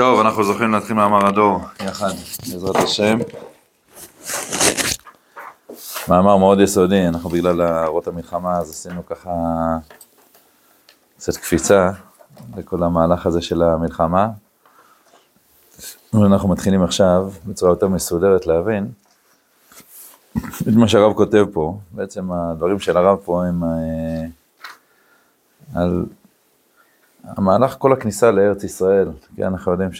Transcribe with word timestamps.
טוב, 0.00 0.20
אנחנו 0.20 0.44
זוכים 0.44 0.72
להתחיל 0.72 0.96
מאמר 0.96 1.26
הדור 1.26 1.60
יחד, 1.86 2.10
בעזרת 2.50 2.76
השם. 2.76 3.18
מאמר 6.08 6.36
מאוד 6.36 6.60
יסודי, 6.60 7.08
אנחנו 7.08 7.30
בגלל 7.30 7.60
הערות 7.60 8.06
המלחמה 8.06 8.58
אז 8.58 8.70
עשינו 8.70 9.06
ככה 9.06 9.30
קצת 11.16 11.36
קפיצה 11.36 11.90
לכל 12.56 12.82
המהלך 12.82 13.26
הזה 13.26 13.42
של 13.42 13.62
המלחמה. 13.62 14.28
אנחנו 16.14 16.48
מתחילים 16.48 16.82
עכשיו 16.82 17.30
בצורה 17.46 17.72
יותר 17.72 17.88
מסודרת 17.88 18.46
להבין 18.46 18.92
את 20.62 20.74
מה 20.76 20.88
שהרב 20.88 21.12
כותב 21.14 21.44
פה, 21.52 21.78
בעצם 21.90 22.32
הדברים 22.32 22.78
של 22.78 22.96
הרב 22.96 23.18
פה 23.24 23.44
הם 23.46 23.64
אה, 23.64 24.24
על 25.74 26.04
המהלך 27.24 27.76
כל 27.78 27.92
הכניסה 27.92 28.30
לארץ 28.30 28.64
ישראל, 28.64 29.10
כן, 29.36 29.42
אנחנו 29.42 29.72
יודעים 29.72 29.90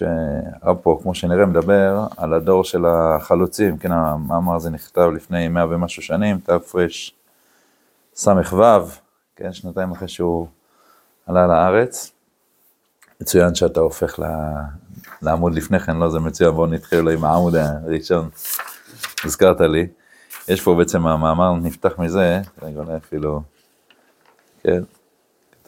פה, 0.83 0.98
כמו 1.02 1.15
שנראה, 1.15 1.46
מדבר 1.46 2.06
על 2.16 2.34
הדור 2.34 2.65
של 2.65 2.87
החלוצים, 2.87 3.79
כן, 3.79 3.93
המאמר 3.93 4.55
הזה 4.55 4.70
נכתב 4.70 5.10
לפני 5.15 5.48
מאה 5.48 5.66
ומשהו 5.70 6.02
שנים, 6.02 6.38
תרס"ו, 6.38 6.79
כן, 9.37 9.52
שנתיים 9.52 9.91
אחרי 9.93 10.09
שהוא 10.09 10.46
עלה 11.27 11.46
לארץ. 11.46 12.12
מצוין 13.21 13.55
שאתה 13.55 13.80
הופך 13.80 14.18
לעמוד 15.23 15.55
לפני 15.55 15.80
כן, 15.80 15.96
לא 15.96 16.10
זה 16.10 16.18
מצוין, 16.18 16.51
בואו 16.51 16.66
נתחיל 16.66 17.09
עם 17.09 17.24
העמוד 17.24 17.55
הראשון, 17.55 18.29
הזכרת 19.24 19.60
לי. 19.60 19.87
יש 20.48 20.60
פה 20.60 20.74
בעצם 20.74 21.07
המאמר 21.07 21.55
נפתח 21.55 21.98
מזה, 21.98 22.41
רגע 22.62 22.82
אפילו, 22.96 23.43
כן, 24.62 24.82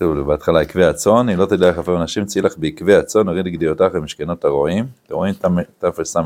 כתוב 0.03 0.21
בהתחלה 0.21 0.61
עקבי 0.61 0.85
הצאן, 0.85 1.29
אם 1.29 1.39
לא 1.39 1.47
תדע 1.47 1.69
איך 1.69 1.79
אפילו 1.79 1.97
אנשים 1.97 2.25
צילך 2.25 2.59
בעקבי 2.59 2.95
הצאן, 2.95 3.29
הוריד 3.29 3.47
גדיעותיך 3.47 3.93
ומשכנות 3.95 4.45
הרועים, 4.45 4.87
אתם 5.07 5.15
רואים 5.15 5.35
תרס"ו, 5.79 6.21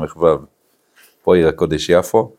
פה 1.23 1.35
עיר 1.35 1.47
הקודש 1.47 1.89
יפו, 1.89 2.31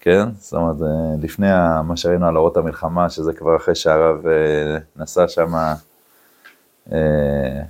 כן, 0.00 0.28
זאת 0.38 0.54
אומרת, 0.54 0.76
לפני 1.22 1.46
מה 1.84 1.96
שראינו 1.96 2.26
על 2.26 2.36
אורות 2.36 2.56
המלחמה, 2.56 3.10
שזה 3.10 3.32
כבר 3.32 3.56
אחרי 3.56 3.74
שהרב 3.74 4.26
אה, 4.26 4.78
נסע 4.96 5.28
שם 5.28 5.54
אה, 6.92 7.62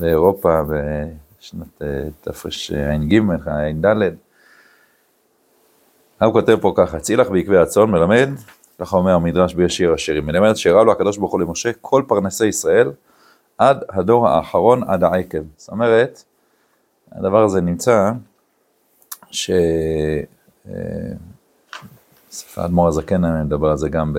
לאירופה 0.00 0.62
בשנת 0.62 1.82
אה, 1.82 2.08
תרע"ג, 2.20 3.20
ע"ד, 3.46 4.14
הרב 6.20 6.32
כותב 6.32 6.56
פה 6.60 6.72
ככה, 6.76 7.00
צילך 7.00 7.30
בעקבי 7.30 7.58
הצאן 7.58 7.90
מלמד 7.90 8.28
ככה 8.78 8.96
אומר 8.96 9.12
המדרש 9.12 9.54
בישיר 9.54 9.92
השירים, 9.92 10.26
מלמד 10.26 10.54
שהראה 10.54 10.84
לו 10.84 10.92
הקדוש 10.92 11.18
ברוך 11.18 11.32
הוא 11.32 11.40
למשה 11.40 11.70
כל 11.80 12.02
פרנסי 12.08 12.46
ישראל 12.46 12.92
עד 13.58 13.84
הדור 13.88 14.28
האחרון 14.28 14.82
עד 14.82 15.04
העקב. 15.04 15.38
זאת 15.56 15.68
אומרת, 15.68 16.24
הדבר 17.12 17.44
הזה 17.44 17.60
נמצא, 17.60 18.10
ש... 19.30 19.50
אה, 20.68 20.72
האדמו"ר 22.56 22.88
הזקן 22.88 23.44
מדבר 23.44 23.70
על 23.70 23.76
זה 23.76 23.88
גם 23.88 24.16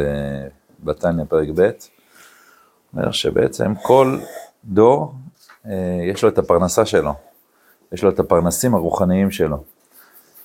בתניא 0.84 1.24
פרק 1.30 1.48
ב', 1.56 1.70
אומר 2.94 3.12
שבעצם 3.12 3.76
כל 3.82 4.20
דור 4.66 5.14
אה, 5.66 5.72
יש 6.12 6.24
לו 6.24 6.30
את 6.30 6.38
הפרנסה 6.38 6.86
שלו, 6.86 7.14
יש 7.92 8.04
לו 8.04 8.10
את 8.10 8.20
הפרנסים 8.20 8.76
הרוחניים 8.76 9.32
שלו. 9.32 9.64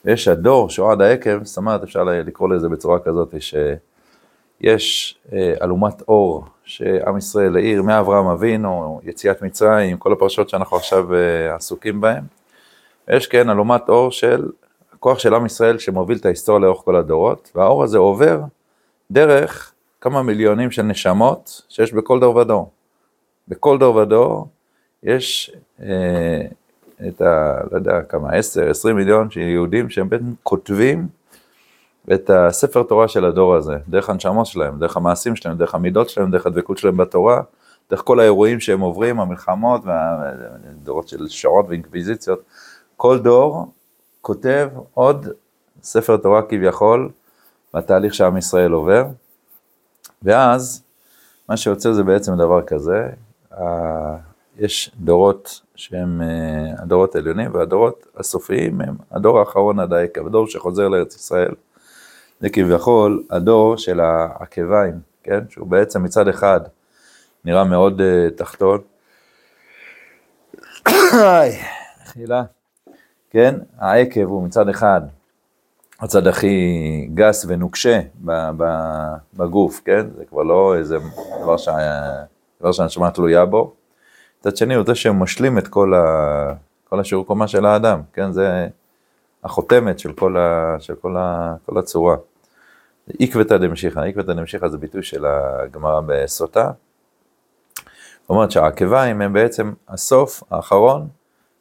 ויש 0.04 0.28
הדור 0.28 0.70
שהוא 0.70 0.92
עד 0.92 1.00
העקב, 1.00 1.44
זאת 1.44 1.56
אומרת 1.56 1.82
אפשר 1.82 2.04
לקרוא 2.04 2.48
לזה 2.48 2.68
בצורה 2.68 2.98
כזאת, 3.00 3.34
ש... 3.40 3.54
יש 4.60 5.18
אה, 5.32 5.54
אלומת 5.62 6.02
אור 6.08 6.44
שעם 6.64 7.18
ישראל 7.18 7.56
העיר 7.56 7.82
מאברהם 7.82 8.26
אבינו, 8.26 9.00
יציאת 9.04 9.42
מצרים, 9.42 9.96
כל 9.96 10.12
הפרשות 10.12 10.48
שאנחנו 10.48 10.76
עכשיו 10.76 11.14
אה, 11.14 11.54
עסוקים 11.54 12.00
בהן. 12.00 12.24
יש 13.10 13.26
כן 13.26 13.50
אלומת 13.50 13.88
אור 13.88 14.10
של 14.10 14.48
הכוח 14.92 15.18
של 15.18 15.34
עם 15.34 15.46
ישראל 15.46 15.78
שמוביל 15.78 16.18
את 16.18 16.26
ההיסטוריה 16.26 16.60
לאורך 16.60 16.84
כל 16.84 16.96
הדורות, 16.96 17.50
והאור 17.54 17.84
הזה 17.84 17.98
עובר 17.98 18.40
דרך 19.10 19.72
כמה 20.00 20.22
מיליונים 20.22 20.70
של 20.70 20.82
נשמות 20.82 21.62
שיש 21.68 21.92
בכל 21.92 22.20
דור 22.20 22.36
ודור. 22.36 22.70
בכל 23.48 23.78
דור 23.78 23.96
ודור 23.96 24.48
יש 25.02 25.52
אה, 25.82 26.46
את 27.08 27.20
ה... 27.20 27.60
לא 27.70 27.76
יודע 27.76 28.02
כמה, 28.02 28.32
10, 28.32 28.70
20 28.70 28.96
מיליון 28.96 29.30
של 29.30 29.40
יהודים 29.40 29.90
שהם 29.90 30.08
בעצם 30.08 30.32
כותבים 30.42 31.08
את 32.14 32.30
הספר 32.30 32.82
תורה 32.82 33.08
של 33.08 33.24
הדור 33.24 33.54
הזה, 33.54 33.76
דרך 33.88 34.10
הנשמות 34.10 34.46
שלהם, 34.46 34.78
דרך 34.78 34.96
המעשים 34.96 35.36
שלהם, 35.36 35.56
דרך 35.56 35.74
המידות 35.74 36.08
שלהם, 36.08 36.30
דרך 36.30 36.46
הדבקות 36.46 36.78
שלהם 36.78 36.96
בתורה, 36.96 37.40
דרך 37.90 38.02
כל 38.04 38.20
האירועים 38.20 38.60
שהם 38.60 38.80
עוברים, 38.80 39.20
המלחמות 39.20 39.80
והדורות 39.84 41.08
של 41.08 41.28
שעות 41.28 41.66
ואינקוויזיציות. 41.68 42.42
כל 42.96 43.18
דור 43.18 43.66
כותב 44.20 44.68
עוד 44.94 45.26
ספר 45.82 46.16
תורה 46.16 46.42
כביכול 46.42 47.10
בתהליך 47.74 48.14
שעם 48.14 48.36
ישראל 48.36 48.72
עובר, 48.72 49.04
ואז 50.22 50.82
מה 51.48 51.56
שיוצא 51.56 51.92
זה 51.92 52.02
בעצם 52.02 52.36
דבר 52.36 52.62
כזה, 52.62 53.08
יש 54.58 54.90
דורות 54.96 55.60
שהם 55.76 56.22
אה, 56.22 56.82
הדורות 56.82 57.14
העליונים 57.14 57.54
והדורות 57.54 58.06
הסופיים 58.16 58.80
הם 58.80 58.96
הדור 59.10 59.38
האחרון 59.38 59.80
עד 59.80 59.92
העקב, 59.92 60.26
הדור 60.26 60.46
שחוזר 60.46 60.88
לארץ 60.88 61.16
ישראל. 61.16 61.54
זה 62.40 62.48
כביכול 62.50 63.24
הדור 63.30 63.76
של 63.76 64.00
העקביים, 64.00 65.00
כן? 65.22 65.40
שהוא 65.48 65.66
בעצם 65.66 66.02
מצד 66.02 66.28
אחד 66.28 66.60
נראה 67.44 67.64
מאוד 67.64 68.00
uh, 68.00 68.38
תחתון. 68.38 68.80
חילה. 72.04 72.42
כן? 73.30 73.54
העקב 73.78 74.24
הוא 74.24 74.42
מצד 74.42 74.68
אחד 74.68 75.00
הצד 76.00 76.26
הכי 76.26 77.08
גס 77.14 77.46
ונוקשה 77.48 78.00
בגוף, 79.34 79.80
כן? 79.84 80.06
זה 80.16 80.24
כבר 80.24 80.42
לא 80.42 80.74
איזה 80.76 80.98
דבר, 81.42 81.56
שה... 81.56 81.76
דבר 82.60 82.72
שהנשמה 82.72 83.10
תלויה 83.10 83.44
בו. 83.44 83.72
מצד 84.40 84.56
שני 84.56 84.74
הוא 84.74 84.84
זה 84.86 84.94
שמשלים 84.94 85.58
את 85.58 85.68
כל, 85.68 85.94
ה... 85.94 86.52
כל 86.88 87.00
השיעור 87.00 87.26
קומה 87.26 87.48
של 87.48 87.66
האדם, 87.66 88.00
כן? 88.12 88.32
זה 88.32 88.68
החותמת 89.44 89.98
של 89.98 90.12
כל, 90.12 90.36
ה... 90.36 90.76
של 90.78 90.94
כל, 90.94 91.16
ה... 91.16 91.54
כל 91.66 91.78
הצורה. 91.78 92.16
עקבתא 93.20 93.56
דמשיחא, 93.56 94.00
עקבתא 94.00 94.32
דמשיחא 94.32 94.68
זה 94.68 94.78
ביטוי 94.78 95.02
של 95.02 95.24
הגמרא 95.26 96.00
בסוטה. 96.06 96.70
אומרת 98.28 98.50
שהעקביים 98.50 99.20
הם 99.20 99.32
בעצם 99.32 99.72
הסוף 99.88 100.42
האחרון 100.50 101.08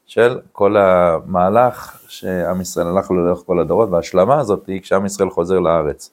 של 0.06 0.40
כל 0.52 0.78
המהלך 0.78 2.00
שעם 2.08 2.62
ישראל 2.62 2.88
הלך 2.88 3.12
לו 3.12 3.26
לאורך 3.26 3.44
כל 3.46 3.60
הדורות, 3.60 3.90
וההשלמה 3.90 4.40
הזאת 4.40 4.68
היא 4.68 4.82
כשעם 4.82 5.06
ישראל 5.06 5.30
חוזר 5.30 5.60
לארץ. 5.60 6.12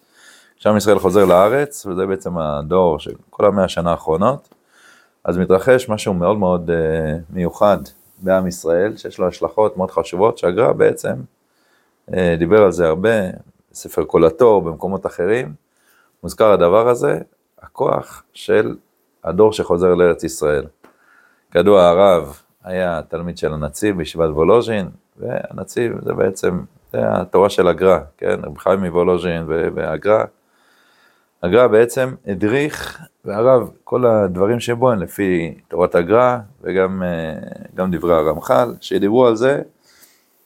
כשעם 0.59 0.77
ישראל 0.77 0.99
חוזר 0.99 1.25
לארץ, 1.25 1.87
וזה 1.87 2.06
בעצם 2.06 2.39
הדור 2.39 2.99
של 2.99 3.12
כל 3.31 3.47
המאה 3.47 3.65
השנה 3.65 3.91
האחרונות, 3.91 4.49
אז 5.25 5.39
מתרחש 5.39 5.89
משהו 5.89 6.15
מאוד 6.15 6.39
מאוד 6.39 6.71
uh, 6.71 6.72
מיוחד 7.31 7.78
בעם 8.19 8.47
ישראל, 8.47 8.97
שיש 8.97 9.19
לו 9.19 9.28
השלכות 9.28 9.77
מאוד 9.77 9.91
חשובות, 9.91 10.39
שהגר"א 10.39 10.72
בעצם 10.72 11.15
uh, 12.11 12.15
דיבר 12.39 12.62
על 12.62 12.72
זה 12.72 12.87
הרבה, 12.87 13.11
בספר 13.74 14.04
כל 14.06 14.24
התור, 14.24 14.62
במקומות 14.62 15.06
אחרים, 15.06 15.54
מוזכר 16.22 16.52
הדבר 16.52 16.88
הזה, 16.88 17.18
הכוח 17.62 18.22
של 18.32 18.76
הדור 19.24 19.52
שחוזר 19.52 19.94
לארץ 19.94 20.24
ישראל. 20.24 20.64
כידוע 21.50 21.84
הרב 21.88 22.40
היה 22.64 23.00
תלמיד 23.08 23.38
של 23.38 23.52
הנציב 23.52 23.96
בישיבת 23.96 24.30
וולוז'ין, 24.30 24.88
והנציב 25.16 25.92
זה 26.04 26.12
בעצם, 26.12 26.60
זה 26.92 26.98
התורה 27.02 27.50
של 27.50 27.68
הגר"א, 27.68 27.98
כן, 28.16 28.40
רב 28.44 28.58
חיים 28.58 28.80
מוולוז'ין 28.80 29.44
והגר"א. 29.46 30.24
הגר"א 31.42 31.66
בעצם 31.66 32.15
הדריך, 32.27 33.00
והרב, 33.24 33.70
כל 33.84 34.06
הדברים 34.06 34.60
שבו 34.60 34.91
הם 34.91 34.98
לפי 34.98 35.54
תורת 35.68 35.94
הגר"א, 35.94 36.38
וגם 36.62 37.03
אה, 37.03 37.86
דברי 37.91 38.15
הרמח"ל, 38.15 38.74
שדיברו 38.80 39.27
על 39.27 39.36
זה, 39.36 39.62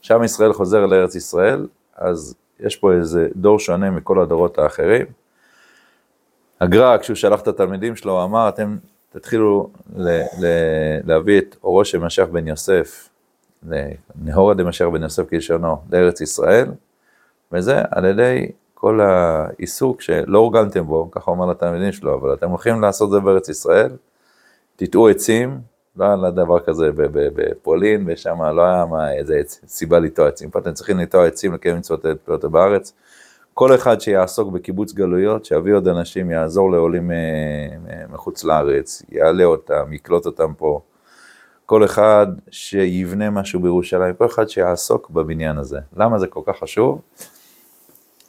שעם 0.00 0.24
ישראל 0.24 0.52
חוזר 0.52 0.86
לארץ 0.86 1.14
ישראל, 1.14 1.66
אז 1.96 2.34
יש 2.60 2.76
פה 2.76 2.92
איזה 2.92 3.28
דור 3.36 3.58
שונה 3.58 3.90
מכל 3.90 4.20
הדורות 4.20 4.58
האחרים. 4.58 5.06
הגר"א, 6.60 6.98
כשהוא 6.98 7.14
שלח 7.14 7.40
את 7.40 7.48
התלמידים 7.48 7.96
שלו, 7.96 8.24
אמר, 8.24 8.48
אתם 8.48 8.76
תתחילו 9.10 9.70
ל- 9.96 10.22
ל- 10.40 11.00
להביא 11.04 11.38
את 11.38 11.56
אורו 11.64 11.84
של 11.84 11.98
משיח 11.98 12.28
בן 12.28 12.48
יוסף, 12.48 13.08
נהורה 14.22 14.54
דמשיח 14.54 14.88
בן 14.88 15.02
יוסף 15.02 15.28
כלשונו, 15.28 15.76
לארץ 15.92 16.20
ישראל, 16.20 16.66
וזה 17.52 17.82
על 17.90 18.04
ידי 18.04 18.46
כל 18.74 19.00
העיסוק 19.00 20.00
שלא 20.00 20.38
אורגנתם 20.38 20.86
בו, 20.86 21.10
ככה 21.10 21.30
אומר 21.30 21.46
לתלמידים 21.46 21.92
שלו, 21.92 22.14
אבל 22.14 22.34
אתם 22.34 22.50
הולכים 22.50 22.80
לעשות 22.80 23.10
זה 23.10 23.20
בארץ 23.20 23.48
ישראל, 23.48 23.90
תטעו 24.76 25.08
עצים, 25.08 25.60
לא 25.98 26.04
היה 26.04 26.30
דבר 26.30 26.60
כזה 26.60 26.90
בפולין, 27.14 28.04
ושם 28.06 28.42
לא 28.42 28.62
היה 28.62 28.86
מה, 28.86 29.12
איזה 29.12 29.40
סיבה 29.66 29.98
לטוע 29.98 30.28
עצים. 30.28 30.50
פה 30.50 30.58
אתם 30.58 30.72
צריכים 30.72 30.98
לטוע 30.98 31.26
עצים 31.26 31.54
לקיים 31.54 31.76
מצוות 31.76 32.06
פלאות 32.24 32.44
בארץ. 32.44 32.92
כל 33.54 33.74
אחד 33.74 34.00
שיעסוק 34.00 34.52
בקיבוץ 34.52 34.92
גלויות, 34.92 35.44
שיביא 35.44 35.74
עוד 35.74 35.88
אנשים, 35.88 36.30
יעזור 36.30 36.72
לעולים 36.72 37.10
אה, 37.10 37.16
מחוץ 38.08 38.44
לארץ, 38.44 39.02
יעלה 39.08 39.44
אותם, 39.44 39.92
יקלוט 39.92 40.26
אותם 40.26 40.52
פה. 40.54 40.80
כל 41.66 41.84
אחד 41.84 42.26
שיבנה 42.50 43.30
משהו 43.30 43.60
בירושלים, 43.60 44.14
כל 44.14 44.26
אחד 44.26 44.48
שיעסוק 44.48 45.10
בבניין 45.10 45.58
הזה. 45.58 45.78
למה 45.96 46.18
זה 46.18 46.26
כל 46.26 46.40
כך 46.46 46.58
חשוב? 46.58 47.00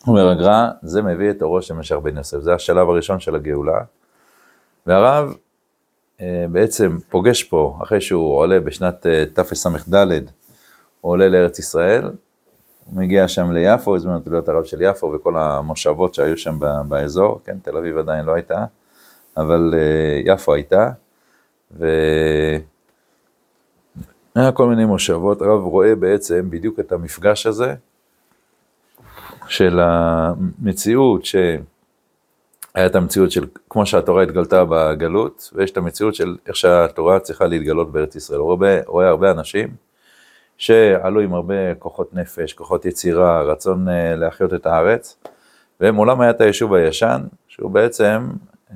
אומר 0.08 0.30
הגר"א, 0.30 0.68
זה 0.82 1.02
מביא 1.02 1.30
את 1.30 1.42
אורו 1.42 1.62
של 1.62 1.74
משיח 1.74 1.98
בן 1.98 2.18
יוסף, 2.18 2.40
זה 2.40 2.54
השלב 2.54 2.90
הראשון 2.90 3.20
של 3.20 3.36
הגאולה. 3.36 3.82
והרב 4.86 5.30
אה, 5.30 5.49
בעצם 6.52 6.98
פוגש 7.10 7.44
פה, 7.44 7.78
אחרי 7.84 8.02
שהוא 8.02 8.38
עולה 8.38 8.60
בשנת 8.60 9.06
אה, 9.06 9.24
תס"ד, 9.34 9.96
הוא 11.02 11.12
עולה 11.12 11.28
לארץ 11.30 11.60
ישראל, 11.60 12.04
הוא 12.86 12.96
מגיע 12.96 13.28
שם 13.28 13.52
ליפו, 13.52 13.96
הזמין 13.96 14.16
אותו 14.16 14.32
להיות 14.32 14.50
הרב 14.50 14.64
של 14.64 14.82
יפו 14.82 15.12
וכל 15.16 15.38
המושבות 15.38 16.14
שהיו 16.14 16.38
שם 16.38 16.60
באזור, 16.88 17.42
כן, 17.46 17.58
תל 17.64 17.78
אביב 17.78 17.98
עדיין 17.98 18.26
לא 18.26 18.34
הייתה, 18.34 18.66
אבל 19.38 19.74
אה, 19.78 20.34
יפו 20.34 20.54
הייתה, 20.54 20.92
והיה 21.72 22.62
כל 24.54 24.68
מיני 24.68 24.86
מושבות, 24.86 25.42
הרב 25.42 25.64
רואה 25.64 25.96
בעצם 25.96 26.50
בדיוק 26.50 26.80
את 26.80 26.92
המפגש 26.92 27.46
הזה, 27.46 27.76
של 29.48 29.80
המציאות 29.80 31.26
ש... 31.26 31.36
היה 32.76 32.86
את 32.86 32.96
המציאות 32.96 33.32
של 33.32 33.46
כמו 33.70 33.86
שהתורה 33.86 34.24
התגלתה 34.24 34.66
בגלות, 34.70 35.50
ויש 35.56 35.72
את 35.72 35.78
המציאות 35.78 36.16
של 36.16 36.36
איך 36.48 36.56
שהתורה 36.56 37.20
צריכה 37.20 37.46
להתגלות 37.46 37.92
בארץ 37.92 38.16
ישראל. 38.16 38.40
הוא 38.40 38.54
רואה, 38.54 38.80
רואה 38.88 39.08
הרבה 39.08 39.32
אנשים 39.32 39.70
שעלו 40.58 41.20
עם 41.20 41.34
הרבה 41.34 41.76
כוחות 41.80 42.14
נפש, 42.14 42.54
כוחות 42.54 42.86
יצירה, 42.86 43.42
רצון 43.42 43.88
uh, 43.88 43.92
להחיות 44.16 44.54
את 44.54 44.66
הארץ, 44.66 45.18
ומולם 45.82 46.22
היה 46.22 46.32
את 46.32 46.42
היישוב 46.42 46.74
הישן, 46.74 47.22
שהוא 47.48 47.72
בעצם 47.72 48.30
uh, 48.70 48.74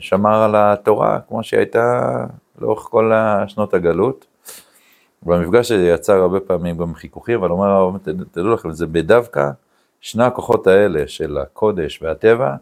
שמר 0.00 0.42
על 0.42 0.54
התורה 0.56 1.18
כמו 1.28 1.42
שהיא 1.42 1.58
הייתה 1.58 2.16
לאורך 2.58 2.80
כל 2.80 3.12
שנות 3.46 3.74
הגלות. 3.74 4.26
והמפגש 5.22 5.72
הזה 5.72 5.86
יצר 5.86 6.12
הרבה 6.12 6.40
פעמים 6.40 6.78
גם 6.78 6.94
חיכוכים, 6.94 7.38
אבל 7.38 7.50
אומר, 7.50 7.90
תדעו 8.32 8.54
לכם, 8.54 8.72
זה 8.72 8.86
בדווקא 8.86 9.50
שני 10.00 10.24
הכוחות 10.24 10.66
האלה 10.66 11.08
של 11.08 11.38
הקודש 11.38 12.02
והטבע, 12.02 12.54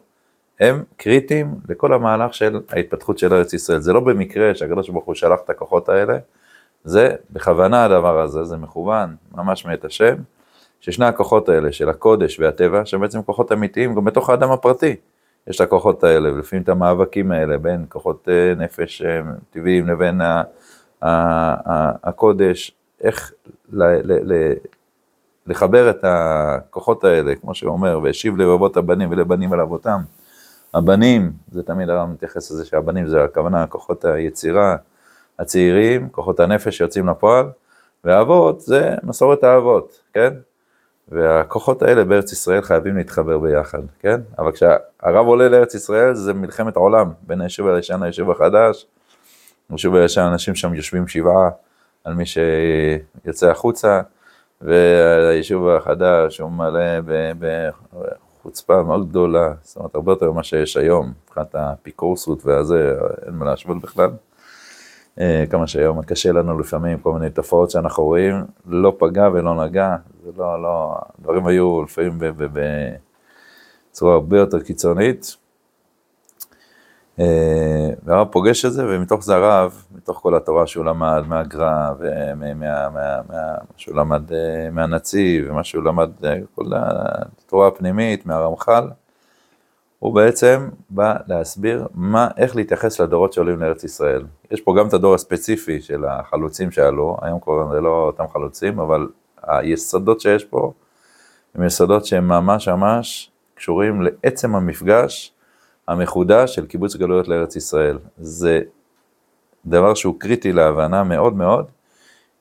הם 0.60 0.82
קריטיים 0.96 1.54
לכל 1.68 1.92
המהלך 1.92 2.34
של 2.34 2.60
ההתפתחות 2.68 3.18
של 3.18 3.34
ארץ 3.34 3.52
ישראל. 3.52 3.80
זה 3.80 3.92
לא 3.92 4.00
במקרה 4.00 4.54
שהקדוש 4.54 4.88
ברוך 4.88 5.04
הוא 5.04 5.14
שלח 5.14 5.40
את 5.44 5.50
הכוחות 5.50 5.88
האלה, 5.88 6.18
זה 6.84 7.14
בכוונה 7.30 7.84
הדבר 7.84 8.20
הזה, 8.20 8.44
זה 8.44 8.56
מכוון 8.56 9.16
ממש 9.34 9.66
מאת 9.66 9.84
השם, 9.84 10.14
ששני 10.80 11.06
הכוחות 11.06 11.48
האלה 11.48 11.72
של 11.72 11.88
הקודש 11.88 12.40
והטבע, 12.40 12.84
שהם 12.84 13.00
בעצם 13.00 13.22
כוחות 13.22 13.52
אמיתיים 13.52 13.94
גם 13.94 14.04
בתוך 14.04 14.30
האדם 14.30 14.50
הפרטי. 14.50 14.96
יש 15.46 15.56
את 15.56 15.60
הכוחות 15.60 16.04
האלה, 16.04 16.32
ולפעמים 16.32 16.62
את 16.62 16.68
המאבקים 16.68 17.32
האלה 17.32 17.58
בין 17.58 17.84
כוחות 17.88 18.28
אה, 18.28 18.54
נפש 18.56 19.02
אה, 19.02 19.20
טבעיים 19.50 19.86
לבין 19.86 20.20
הקודש, 22.04 22.72
איך 23.00 23.32
ל, 23.72 23.82
ל, 23.82 24.32
ל, 24.32 24.52
לחבר 25.46 25.90
את 25.90 25.98
הכוחות 26.02 27.04
האלה, 27.04 27.34
כמו 27.34 27.54
שהוא 27.54 27.72
אומר, 27.72 28.00
והשיב 28.02 28.36
לבבות 28.36 28.76
הבנים 28.76 29.10
ולבנים 29.10 29.52
על 29.52 29.60
אבותם. 29.60 30.00
הבנים, 30.74 31.32
זה 31.50 31.62
תמיד 31.62 31.90
הרב 31.90 32.08
מתייחס 32.08 32.50
לזה 32.50 32.64
שהבנים 32.64 33.08
זה 33.08 33.24
הכוונה 33.24 33.66
כוחות 33.66 34.04
היצירה 34.04 34.76
הצעירים, 35.38 36.08
כוחות 36.08 36.40
הנפש 36.40 36.76
שיוצאים 36.76 37.08
לפועל, 37.08 37.46
והאבות 38.04 38.60
זה 38.60 38.94
מסורת 39.02 39.44
האבות, 39.44 40.00
כן? 40.12 40.34
והכוחות 41.08 41.82
האלה 41.82 42.04
בארץ 42.04 42.32
ישראל 42.32 42.62
חייבים 42.62 42.96
להתחבר 42.96 43.38
ביחד, 43.38 43.82
כן? 43.98 44.20
אבל 44.38 44.52
כשהרב 44.52 45.26
עולה 45.26 45.48
לארץ 45.48 45.74
ישראל 45.74 46.14
זה 46.14 46.34
מלחמת 46.34 46.76
עולם 46.76 47.12
בין 47.22 47.40
היישוב 47.40 47.68
הישן 47.68 48.02
ליישוב 48.02 48.30
החדש. 48.30 48.86
היישוב 49.70 49.94
הישן 49.94 50.20
אנשים 50.20 50.54
שם 50.54 50.74
יושבים 50.74 51.08
שבעה 51.08 51.50
על 52.04 52.14
מי 52.14 52.24
שיוצא 52.26 53.50
החוצה, 53.50 54.00
והיישוב 54.60 55.68
החדש 55.68 56.38
הוא 56.38 56.50
מלא 56.50 57.00
חוצפה 58.50 58.82
מאוד 58.82 59.08
גדולה, 59.08 59.52
זאת 59.62 59.76
אומרת, 59.76 59.94
הרבה 59.94 60.12
יותר 60.12 60.32
ממה 60.32 60.42
שיש 60.42 60.76
היום, 60.76 61.12
מבחינת 61.24 61.54
האפיקורסות 61.54 62.46
והזה, 62.46 62.96
אין 63.26 63.34
מה 63.34 63.44
להשוות 63.44 63.80
בכלל. 63.80 64.10
אה, 65.20 65.44
כמה 65.50 65.66
שהיום 65.66 66.02
קשה 66.02 66.32
לנו 66.32 66.58
לפעמים, 66.58 66.98
כל 66.98 67.12
מיני 67.12 67.30
תופעות 67.30 67.70
שאנחנו 67.70 68.04
רואים, 68.04 68.44
לא 68.66 68.96
פגע 68.98 69.28
ולא 69.32 69.64
נגע, 69.64 69.96
זה 70.24 70.30
לא, 70.36 70.62
לא, 70.62 70.94
דברים 71.18 71.46
היו 71.46 71.82
לפעמים 71.82 72.18
בצורה 73.92 74.14
הרבה 74.14 74.38
יותר 74.38 74.60
קיצונית. 74.60 75.36
אה, 77.20 77.90
והרב 78.04 78.28
פוגש 78.30 78.64
את 78.64 78.72
זה, 78.72 78.84
ומתוך 78.88 79.24
זה 79.24 79.34
הרב, 79.34 79.84
מתוך 79.94 80.18
כל 80.18 80.36
התורה 80.36 80.66
שהוא 80.66 80.84
למד 80.84 81.22
מהגר"א, 81.28 81.92
ומה 81.98 82.98
שהוא 83.76 83.96
למד 83.96 84.32
אה, 84.32 84.70
מהנציב, 84.72 85.46
ומה 85.50 85.64
שהוא 85.64 85.84
למד, 85.84 86.10
אה, 86.24 86.34
כל 86.54 86.64
התורה 86.74 87.68
הפנימית, 87.68 88.26
מהרמח"ל, 88.26 88.88
הוא 89.98 90.14
בעצם 90.14 90.68
בא 90.90 91.16
להסביר 91.26 91.86
מה, 91.94 92.28
איך 92.36 92.56
להתייחס 92.56 93.00
לדורות 93.00 93.32
שעולים 93.32 93.60
לארץ 93.60 93.84
ישראל. 93.84 94.24
יש 94.50 94.60
פה 94.60 94.74
גם 94.78 94.88
את 94.88 94.92
הדור 94.92 95.14
הספציפי 95.14 95.80
של 95.80 96.04
החלוצים 96.04 96.70
שעלו, 96.70 97.16
היום 97.22 97.40
כבר 97.40 97.72
זה 97.72 97.80
לא 97.80 98.06
אותם 98.06 98.24
חלוצים, 98.32 98.80
אבל 98.80 99.08
היסודות 99.42 100.20
שיש 100.20 100.44
פה, 100.44 100.72
הם 101.54 101.64
יסודות 101.64 102.06
שהם 102.06 102.28
ממש 102.28 102.68
ממש 102.68 103.30
קשורים 103.54 104.02
לעצם 104.02 104.54
המפגש 104.54 105.32
המחודש 105.88 106.54
של 106.54 106.66
קיבוץ 106.66 106.96
גלויות 106.96 107.28
לארץ 107.28 107.56
ישראל. 107.56 107.98
זה 108.18 108.60
דבר 109.66 109.94
שהוא 109.94 110.14
קריטי 110.18 110.52
להבנה 110.52 111.04
מאוד 111.04 111.36
מאוד, 111.36 111.66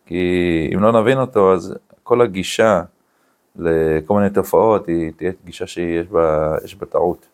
כי 0.06 0.72
אם 0.74 0.80
לא 0.80 1.02
נבין 1.02 1.18
אותו, 1.18 1.54
אז 1.54 1.76
כל 2.04 2.22
הגישה 2.22 2.82
לכל 3.56 4.14
מיני 4.14 4.30
תופעות 4.30 4.88
היא 4.88 5.12
תהיה 5.18 5.32
גישה 5.46 5.68
שיש 5.68 6.08
בה, 6.08 6.56
בה 6.80 6.86
טעות. 6.86 7.28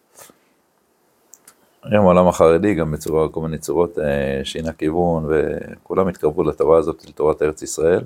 היום 1.83 2.05
העולם 2.05 2.27
החרדי 2.27 2.73
גם 2.73 2.91
בצורה, 2.91 3.29
כל 3.29 3.41
מיני 3.41 3.57
צורות 3.57 3.99
אה, 3.99 4.41
שינה 4.43 4.73
כיוון, 4.73 5.25
וכולם 5.29 6.07
התקרבו 6.07 6.43
לתורה 6.43 6.77
הזאת, 6.77 7.05
לתורת 7.09 7.41
ארץ 7.41 7.61
ישראל, 7.61 8.01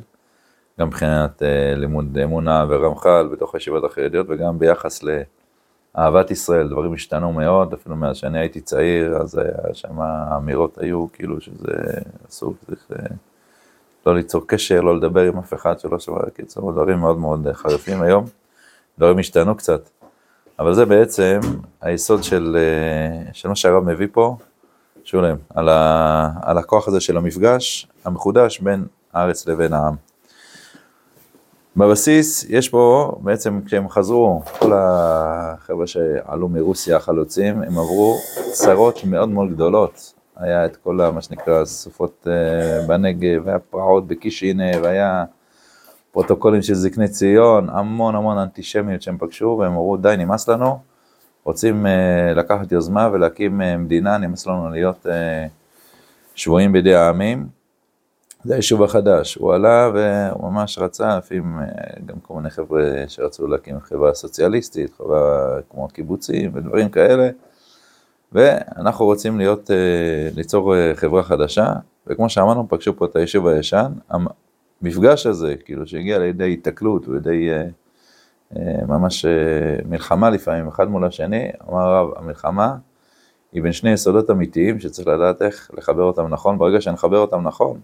גם 0.80 0.88
מבחינת 0.88 1.44
אה, 1.44 1.76
לימוד 1.76 2.18
אמונה 2.24 2.66
ורמח"ל 2.70 3.28
בתוך 3.32 3.56
הישיבות 3.56 3.84
החרדיות, 3.84 4.26
וגם 4.30 4.60
ביחס 4.60 5.04
ל... 5.04 5.22
אהבת 6.00 6.32
ישראל, 6.32 6.68
דברים 6.68 6.94
השתנו 6.94 7.34
מאוד, 7.34 7.74
אפילו 7.74 7.96
מאז 7.96 8.18
שאני 8.18 8.40
הייתי 8.40 8.62
צעיר, 8.62 9.18
אז 9.18 9.38
היה 9.38 9.74
שם 9.74 10.02
האמירות 10.02 10.78
היו 10.78 11.08
כאילו 11.14 11.42
שזה 11.42 11.74
אסור, 12.30 12.54
צריך 12.66 12.88
אה, 12.92 13.06
לא 14.06 14.16
ליצור 14.16 14.48
קשר, 14.48 14.82
לא 14.82 14.98
לדבר 14.98 15.22
עם 15.22 15.38
אף 15.38 15.54
אחד 15.54 15.80
שלא 15.80 16.00
שמע, 16.00 16.30
קיצור, 16.34 16.72
דברים 16.72 17.00
מאוד 17.00 17.18
מאוד 17.18 17.48
חריפים 17.54 18.02
היום, 18.02 18.26
דברים 18.98 19.20
השתנו 19.20 19.56
קצת. 19.56 19.90
אבל 20.60 20.74
זה 20.74 20.86
בעצם 20.86 21.40
היסוד 21.82 22.24
של, 22.24 22.58
אה, 22.60 23.34
של 23.34 23.50
מה 23.50 23.56
שהרב 23.56 23.84
מביא 23.84 24.08
פה, 24.12 24.38
שולם, 25.04 25.36
על, 25.56 25.70
ה, 25.70 26.32
על 26.42 26.58
הכוח 26.58 26.88
הזה 26.88 27.00
של 27.00 27.18
המפגש 27.18 27.88
המחודש 28.06 28.60
בין 28.60 28.86
הארץ 29.14 29.48
לבין 29.48 29.74
העם. 29.74 30.09
בבסיס 31.76 32.46
יש 32.50 32.70
פה, 32.70 33.16
בעצם 33.22 33.62
כשהם 33.66 33.90
חזרו, 33.90 34.42
כל 34.60 34.72
החבר'ה 34.76 35.88
שעלו 35.88 36.50
מרוסיה 36.50 36.98
החלוצים, 36.98 37.62
הם 37.62 37.78
עברו 37.78 38.18
צרות 38.52 39.04
מאוד 39.06 39.30
מאוד 39.30 39.50
גדולות. 39.54 40.14
היה 40.36 40.66
את 40.66 40.76
כל 40.76 40.96
מה 41.14 41.22
שנקרא 41.22 41.66
סופות 41.66 42.28
uh, 42.28 42.88
בנגב, 42.88 43.42
והיה 43.46 43.60
פרעות 43.60 44.08
בקישינב, 44.08 44.76
והיה 44.84 45.26
פרוטוקולים 46.12 46.62
של 46.62 46.74
זקני 46.74 47.08
ציון, 47.08 47.70
המון 47.70 48.16
המון 48.16 48.38
אנטישמיות 48.38 49.02
שהם 49.02 49.18
פגשו, 49.18 49.58
והם 49.60 49.72
אמרו 49.72 49.98
די 49.98 50.16
נמאס 50.18 50.48
לנו, 50.48 50.80
רוצים 51.44 51.86
uh, 51.86 51.90
לקחת 52.38 52.72
יוזמה 52.72 53.10
ולהקים 53.12 53.62
uh, 53.62 53.78
מדינה, 53.78 54.18
נמאס 54.18 54.48
לנו 54.48 54.70
להיות 54.70 55.06
שבויים 56.36 56.72
בידי 56.72 56.96
העמים. 56.96 57.59
זה 58.44 58.54
היישוב 58.54 58.84
החדש, 58.84 59.36
הוא 59.36 59.54
עלה 59.54 59.90
והוא 59.94 60.52
ממש 60.52 60.80
רצה, 60.80 61.18
לפעמים 61.18 61.60
אה, 61.60 61.66
גם 62.06 62.20
כל 62.20 62.34
מיני 62.34 62.50
חבר'ה 62.50 62.82
שרצו 63.08 63.48
להקים 63.48 63.80
חברה 63.80 64.14
סוציאליסטית, 64.14 64.94
חברה 64.98 65.58
כמו 65.70 65.88
קיבוצים 65.88 66.52
ודברים 66.54 66.90
כאלה, 66.90 67.30
ואנחנו 68.32 69.06
רוצים 69.06 69.38
להיות, 69.38 69.72
אה, 69.72 70.30
ליצור 70.36 70.76
אה, 70.76 70.92
חברה 70.96 71.24
חדשה, 71.24 71.74
וכמו 72.08 72.30
שאמרנו, 72.30 72.70
פגשו 72.70 72.96
פה 72.96 73.06
את 73.06 73.16
היישוב 73.16 73.48
הישן, 73.48 73.92
המפגש 74.82 75.26
הזה, 75.26 75.56
כאילו 75.66 75.88
שהגיע 75.88 76.20
לידי 76.20 76.54
התקלות 76.54 77.08
ולידי 77.08 77.50
ממש 78.88 79.26
מלחמה 79.86 80.30
לפעמים, 80.30 80.68
אחד 80.68 80.88
מול 80.88 81.06
השני, 81.06 81.50
אמר 81.70 81.82
הרב, 81.82 82.10
המלחמה 82.16 82.76
היא 83.52 83.64
בין 83.64 83.72
שני 83.72 83.92
יסודות 83.92 84.30
אמיתיים 84.30 84.80
שצריך 84.80 85.08
לדעת 85.08 85.42
איך 85.42 85.72
לחבר 85.78 86.04
אותם 86.04 86.28
נכון, 86.28 86.58
ברגע 86.58 86.82
שנחבר 86.82 87.18
אותם 87.18 87.42
נכון, 87.42 87.80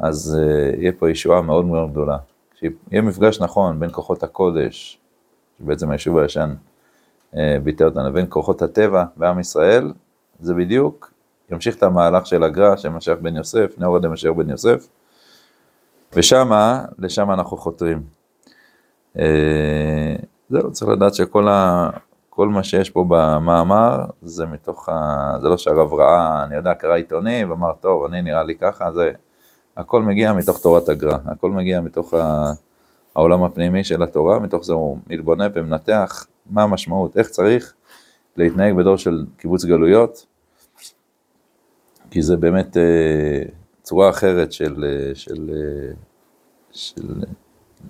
אז 0.00 0.38
uh, 0.40 0.80
יהיה 0.80 0.92
פה 0.92 1.10
ישועה 1.10 1.42
מאוד 1.42 1.64
מאוד 1.64 1.90
גדולה. 1.90 2.16
כשיהיה 2.54 3.02
מפגש 3.02 3.40
נכון 3.40 3.80
בין 3.80 3.90
כוחות 3.92 4.22
הקודש, 4.22 4.98
שבעצם 5.58 5.90
היישוב 5.90 6.18
הישן 6.18 6.54
uh, 7.32 7.36
ביטא 7.62 7.84
אותנו, 7.84 8.08
לבין 8.08 8.26
כוחות 8.28 8.62
הטבע 8.62 9.04
בעם 9.16 9.40
ישראל, 9.40 9.92
זה 10.40 10.54
בדיוק 10.54 11.12
ימשיך 11.50 11.76
את 11.76 11.82
המהלך 11.82 12.26
של 12.26 12.42
הגר"א, 12.42 12.76
של 12.76 12.88
משיח 12.88 13.18
בן 13.22 13.36
יוסף, 13.36 13.74
נאור 13.78 13.96
עד 13.96 14.06
משיח 14.06 14.32
בן 14.36 14.50
יוסף, 14.50 14.88
ושמה, 16.12 16.84
לשם 16.98 17.30
אנחנו 17.30 17.56
חותרים. 17.56 18.02
אה, 19.18 20.16
זהו, 20.50 20.72
צריך 20.72 20.90
לדעת 20.90 21.14
שכל 21.14 21.48
ה, 21.48 21.90
כל 22.30 22.48
מה 22.48 22.62
שיש 22.62 22.90
פה 22.90 23.04
במאמר, 23.08 24.04
זה 24.22 24.46
מתוך 24.46 24.88
ה... 24.88 25.32
זה 25.40 25.48
לא 25.48 25.56
שהרב 25.56 25.92
ראה, 25.92 26.44
אני 26.44 26.56
יודע, 26.56 26.74
קרא 26.74 26.94
עיתונים 26.94 27.50
ואמר, 27.50 27.72
טוב, 27.80 28.04
אני 28.04 28.22
נראה 28.22 28.42
לי 28.42 28.54
ככה, 28.54 28.92
זה... 28.92 29.12
הכל 29.80 30.02
מגיע 30.02 30.32
מתוך 30.32 30.62
תורת 30.62 30.88
הגר"א, 30.88 31.16
הכל 31.26 31.50
מגיע 31.50 31.80
מתוך. 31.80 32.14
העולם 33.16 33.42
הפנימי 33.42 33.84
של 33.84 34.02
התורה, 34.02 34.38
מתוך 34.38 34.64
זה 34.64 34.72
הוא 34.72 34.98
מתבונן 35.06 35.48
ומנתח 35.54 36.26
מה 36.50 36.62
המשמעות, 36.62 37.16
איך 37.16 37.28
צריך 37.28 37.74
להתנהג 38.36 38.74
בדור 38.74 38.96
של 38.96 39.24
קיבוץ 39.36 39.64
גלויות, 39.64 40.26
כי 42.10 42.22
זה 42.22 42.36
באמת 42.36 42.76
אה, 42.76 43.42
צורה 43.82 44.10
אחרת 44.10 44.52
של, 44.52 44.84
אה, 44.84 45.14
של, 45.14 45.50
אה, 45.52 45.92
של 46.72 47.22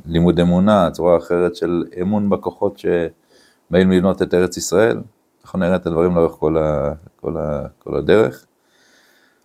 לימוד 0.07 0.41
אמונה, 0.41 0.91
צורה 0.91 1.19
אחרת 1.19 1.57
של 1.57 1.85
אמון 2.03 2.31
בכוחות 2.31 2.79
שבאים 2.79 3.91
לבנות 3.91 4.23
את 4.23 4.35
ארץ 4.35 4.57
ישראל. 4.57 5.01
אנחנו 5.43 5.59
נראה 5.59 5.77
את 5.77 5.87
הדברים 5.87 6.15
לאורך 6.15 6.33
כל, 6.33 6.59
ה, 6.59 6.93
כל, 7.17 7.37
ה, 7.37 7.67
כל 7.79 7.97
הדרך. 7.97 8.47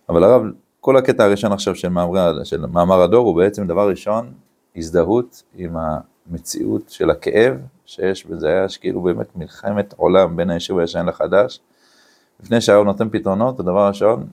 אבל 0.08 0.24
הרב, 0.24 0.42
כל 0.86 0.96
הקטע 0.96 1.24
הראשון 1.24 1.52
עכשיו 1.52 1.74
של 1.74 1.88
מאמר, 1.88 2.44
של 2.44 2.66
מאמר 2.66 3.02
הדור 3.02 3.26
הוא 3.26 3.36
בעצם 3.36 3.66
דבר 3.66 3.88
ראשון, 3.88 4.32
הזדהות 4.76 5.42
עם 5.54 5.76
המציאות 5.76 6.90
של 6.90 7.10
הכאב 7.10 7.56
שיש 7.86 8.26
בזה, 8.26 8.48
היה 8.48 8.66
כאילו 8.80 9.02
באמת 9.02 9.36
מלחמת 9.36 9.94
עולם 9.96 10.36
בין 10.36 10.50
היישוב 10.50 10.78
הישן 10.78 11.06
לחדש. 11.06 11.60
לפני 12.42 12.60
שהרב 12.60 12.84
נותן 12.84 13.08
פתרונות, 13.10 13.60
הדבר 13.60 13.80
הראשון, 13.80 14.26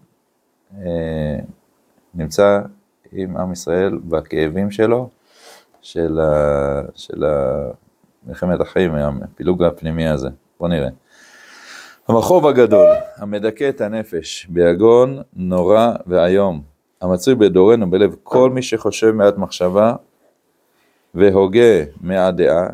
אה, 0.78 1.40
נמצא 2.14 2.62
עם 3.12 3.38
עם 3.38 3.52
ישראל 3.52 3.98
בכאבים 3.98 4.72
שלו, 4.72 5.10
של, 5.82 6.20
ה, 6.20 6.82
של 6.96 7.24
ה, 7.24 7.56
מלחמת 8.28 8.62
החיים, 8.62 8.96
הפילוג 8.96 9.64
הפנימי 9.64 10.08
הזה. 10.08 10.30
בואו 10.60 10.70
נראה. 10.70 10.90
המחוב 12.08 12.48
הגדול, 12.48 12.88
המדכא 13.18 13.70
את 13.70 13.82
הנפש, 13.82 14.48
ביגון 14.50 15.22
נורא 15.34 15.92
ואיום, 16.08 16.62
המצוי 17.02 17.36
בדורנו 17.36 17.92
בלב 17.92 18.16
כל 18.24 18.50
מי 18.50 18.62
שחושב 18.62 19.12
מעט 19.12 19.38
מחשבה 19.38 19.96
והוגה 21.16 21.84
מעט 22.02 22.34
דעה, 22.34 22.68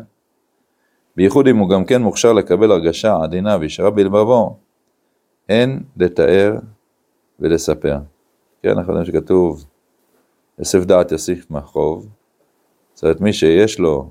בייחוד 1.16 1.48
אם 1.48 1.56
הוא 1.56 1.68
גם 1.70 1.84
כן 1.84 2.02
מוכשר 2.02 2.32
לקבל 2.32 2.72
הרגשה 2.72 3.16
עדינה 3.22 3.56
וישרה 3.60 3.90
בלבבו, 3.90 4.56
אין 5.48 5.82
לתאר 5.96 6.56
ולספר. 7.40 7.98
כן, 8.62 8.70
אנחנו 8.70 8.92
יודעים 8.92 9.14
שכתוב, 9.14 9.64
יוסף 10.58 10.84
דעת 10.84 11.12
יוסיף 11.12 11.50
מחוב, 11.50 12.08
זאת 12.94 13.02
אומרת 13.02 13.20
מי 13.20 13.32
שיש 13.32 13.78
לו, 13.78 14.10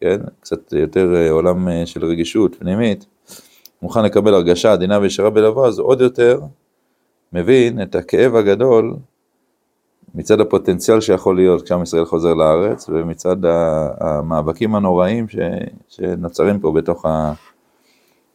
כן, 0.00 0.20
קצת 0.40 0.72
יותר 0.72 1.14
אה, 1.16 1.30
עולם 1.30 1.68
אה, 1.68 1.86
של 1.86 2.04
רגישות 2.04 2.54
פנימית, 2.54 3.06
מוכן 3.82 4.04
לקבל 4.04 4.34
הרגשה 4.34 4.72
עדינה 4.72 4.98
וישרה 4.98 5.30
בלבו, 5.30 5.66
אז 5.66 5.78
עוד 5.78 6.00
יותר 6.00 6.40
מבין 7.32 7.82
את 7.82 7.94
הכאב 7.94 8.34
הגדול 8.34 8.96
מצד 10.14 10.40
הפוטנציאל 10.40 11.00
שיכול 11.00 11.36
להיות 11.36 11.62
כשעם 11.62 11.82
ישראל 11.82 12.04
חוזר 12.04 12.34
לארץ, 12.34 12.88
ומצד 12.88 13.36
המאבקים 14.00 14.74
הנוראים 14.74 15.28
ש, 15.28 15.36
שנוצרים 15.88 16.60
פה 16.60 16.72
בתוך, 16.72 17.06
ה, 17.06 17.32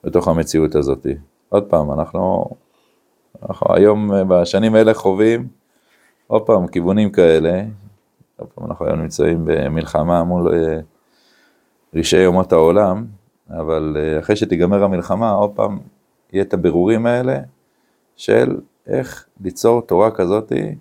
בתוך 0.04 0.28
המציאות 0.28 0.76
הזאת. 0.76 1.08
עוד 1.50 1.64
פעם, 1.64 1.92
אנחנו, 1.92 2.46
אנחנו 3.50 3.76
היום 3.76 4.12
בשנים 4.28 4.76
האלה 4.76 4.94
חווים 4.94 5.48
עוד 6.28 6.42
פעם 6.42 6.68
כיוונים 6.68 7.12
כאלה, 7.12 7.64
עוד 8.38 8.50
פעם 8.56 8.66
אנחנו 8.66 8.86
היום 8.86 9.00
נמצאים 9.00 9.42
במלחמה 9.46 10.24
מול 10.24 10.54
אה, 10.54 10.80
רשעי 11.96 12.26
אומות 12.26 12.52
העולם, 12.52 13.06
אבל 13.50 13.98
אה, 14.00 14.20
אחרי 14.20 14.36
שתיגמר 14.36 14.84
המלחמה, 14.84 15.32
עוד 15.32 15.52
פעם 15.56 15.80
יהיה 16.34 16.44
את 16.44 16.54
הבירורים 16.54 17.06
האלה 17.06 17.40
של 18.16 18.58
איך 18.88 19.26
ליצור 19.42 19.82
תורה 19.82 20.12
כזאתי 20.12 20.76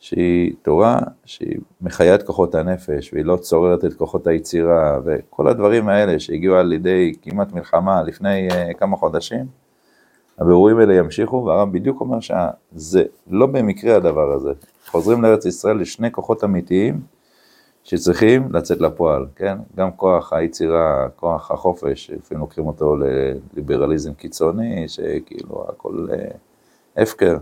שהיא 0.00 0.52
תורה 0.62 0.98
שהיא 1.24 1.58
מחיה 1.80 2.14
את 2.14 2.22
כוחות 2.22 2.54
הנפש, 2.54 3.12
והיא 3.12 3.24
לא 3.24 3.36
צוררת 3.36 3.84
את 3.84 3.94
כוחות 3.94 4.26
היצירה, 4.26 4.98
וכל 5.04 5.48
הדברים 5.48 5.88
האלה 5.88 6.20
שהגיעו 6.20 6.56
על 6.56 6.72
ידי 6.72 7.12
כמעט 7.22 7.52
מלחמה 7.52 8.02
לפני 8.02 8.48
uh, 8.50 8.74
כמה 8.74 8.96
חודשים, 8.96 9.46
הבירורים 10.38 10.78
האלה 10.78 10.94
ימשיכו, 10.94 11.44
והרב 11.44 11.72
בדיוק 11.72 12.00
אומר 12.00 12.18
שזה 12.20 13.02
לא 13.30 13.46
במקרה 13.46 13.96
הדבר 13.96 14.32
הזה. 14.32 14.52
חוזרים 14.86 15.22
לארץ 15.22 15.46
ישראל 15.46 15.76
לשני 15.76 16.12
כוחות 16.12 16.44
אמיתיים 16.44 17.00
שצריכים 17.84 18.52
לצאת 18.52 18.80
לפועל, 18.80 19.26
כן? 19.36 19.58
גם 19.76 19.90
כוח 19.92 20.32
היצירה, 20.32 21.08
כוח 21.16 21.50
החופש, 21.50 22.10
לפעמים 22.10 22.40
לוקחים 22.40 22.66
אותו 22.66 22.96
לליברליזם 22.96 24.14
קיצוני, 24.14 24.88
שכאילו 24.88 25.64
הכל 25.68 26.06
uh, 26.10 27.02
הפקר. 27.02 27.38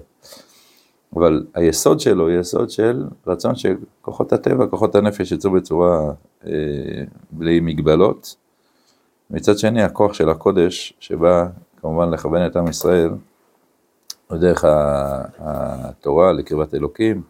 אבל 1.16 1.47
היסוד 1.54 2.00
שלו 2.00 2.25
הוא 2.28 2.40
יסוד 2.40 2.71
של 2.71 3.04
רצון 3.26 3.52
שכוחות 3.57 4.33
הטבע, 4.33 4.66
כוחות 4.66 4.95
הנפש 4.95 5.33
יצאו 5.33 5.50
בצורה 5.50 6.12
אה, 6.47 6.52
בלי 7.30 7.61
מגבלות. 7.61 8.37
מצד 9.30 9.59
שני, 9.59 9.83
הכוח 9.83 10.12
של 10.12 10.28
הקודש, 10.28 10.95
שבא 11.00 11.47
כמובן 11.76 12.11
לכוון 12.11 12.47
את 12.47 12.57
עם 12.57 12.68
ישראל, 12.68 13.11
בדרך 14.30 14.64
התורה 15.38 16.33
לקרבת 16.33 16.75
אלוקים. 16.75 17.23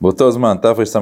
באותו 0.00 0.30
זמן, 0.30 0.56
תרס"ד, 0.62 1.00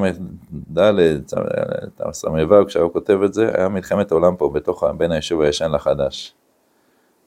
תרס"ו, 1.97 2.67
כשהוא 2.67 2.93
כותב 2.93 3.19
את 3.25 3.35
זה, 3.35 3.51
היה 3.55 3.69
מלחמת 3.69 4.13
עולם 4.13 4.37
פה 4.37 4.51
בתוך, 4.55 4.85
בין 4.97 5.13
היישוב 5.13 5.41
הישן 5.41 5.73
לחדש. 5.73 6.35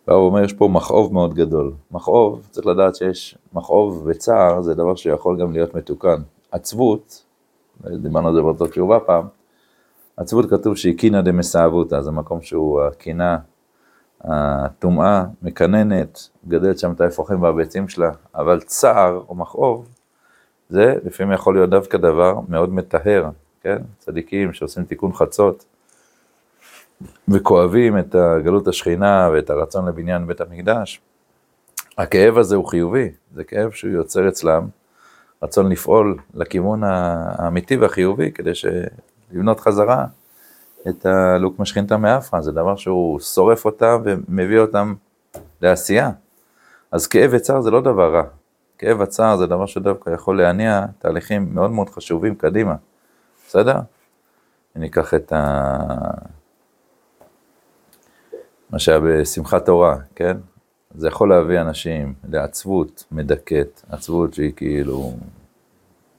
והוא 0.07 0.25
אומר, 0.25 0.43
יש 0.43 0.53
פה 0.53 0.67
מכאוב 0.67 1.13
מאוד 1.13 1.33
גדול. 1.33 1.73
מכאוב, 1.91 2.47
צריך 2.51 2.67
לדעת 2.67 2.95
שיש 2.95 3.37
מכאוב 3.53 4.03
וצער, 4.05 4.61
זה 4.61 4.73
דבר 4.73 4.95
שיכול 4.95 5.37
גם 5.39 5.51
להיות 5.51 5.75
מתוקן. 5.75 6.21
עצבות, 6.51 7.25
דיברנו 7.81 8.27
על 8.27 8.33
זה 8.33 8.41
באותו 8.41 8.67
תשובה 8.67 8.99
פעם, 8.99 9.27
עצבות 10.17 10.49
כתוב 10.49 10.75
שהיא 10.75 10.97
קינא 10.97 11.21
דמסאבותא, 11.21 12.01
זה 12.01 12.11
מקום 12.11 12.41
שהוא 12.41 12.81
הקינה, 12.81 13.37
הטומאה, 14.21 15.25
מקננת, 15.41 16.29
גדלת 16.47 16.79
שם 16.79 16.91
את 16.91 17.01
האפרוחים 17.01 17.41
והביצים 17.41 17.87
שלה, 17.87 18.11
אבל 18.35 18.59
צער 18.61 19.21
או 19.29 19.35
מכאוב, 19.35 19.87
זה 20.69 20.95
לפעמים 21.03 21.33
יכול 21.33 21.55
להיות 21.55 21.69
דווקא 21.69 21.97
דבר 21.97 22.39
מאוד 22.49 22.73
מטהר, 22.73 23.29
כן? 23.61 23.77
צדיקים 23.99 24.53
שעושים 24.53 24.83
תיקון 24.83 25.13
חצות, 25.13 25.65
וכואבים 27.27 27.97
את 27.97 28.15
גלות 28.43 28.67
השכינה 28.67 29.29
ואת 29.33 29.49
הרצון 29.49 29.87
לבניין 29.87 30.27
בית 30.27 30.41
המקדש, 30.41 31.01
הכאב 31.97 32.37
הזה 32.37 32.55
הוא 32.55 32.65
חיובי, 32.65 33.11
זה 33.35 33.43
כאב 33.43 33.71
שהוא 33.71 33.91
יוצר 33.91 34.27
אצלם 34.27 34.67
רצון 35.43 35.71
לפעול 35.71 36.17
לכיוון 36.33 36.83
האמיתי 36.83 37.77
והחיובי 37.77 38.31
כדי 38.31 38.51
לבנות 39.31 39.59
חזרה 39.59 40.05
את 40.89 41.05
הלוק 41.05 41.59
משכינתא 41.59 41.93
מאפרה, 41.93 42.41
זה 42.41 42.51
דבר 42.51 42.75
שהוא 42.75 43.19
שורף 43.19 43.65
אותם 43.65 44.01
ומביא 44.03 44.59
אותם 44.59 44.93
לעשייה. 45.61 46.11
אז 46.91 47.07
כאב 47.07 47.29
וצער 47.33 47.61
זה 47.61 47.71
לא 47.71 47.81
דבר 47.81 48.13
רע, 48.13 48.23
כאב 48.77 48.99
וצער 48.99 49.37
זה 49.37 49.45
דבר 49.45 49.65
שדווקא 49.65 50.09
יכול 50.09 50.41
להניע 50.41 50.85
תהליכים 50.99 51.49
מאוד 51.53 51.71
מאוד 51.71 51.89
חשובים 51.89 52.35
קדימה, 52.35 52.75
בסדר? 53.47 53.79
אני 54.75 54.87
אקח 54.87 55.13
את 55.13 55.33
ה... 55.33 55.77
מה 58.69 58.79
שהיה 58.79 58.99
בשמחת 58.99 59.65
תורה, 59.65 59.97
כן? 60.15 60.37
זה 60.95 61.07
יכול 61.07 61.29
להביא 61.29 61.61
אנשים 61.61 62.13
לעצבות 62.29 63.03
מדכאת, 63.11 63.81
עצבות 63.89 64.33
שהיא 64.33 64.53
כאילו, 64.55 65.13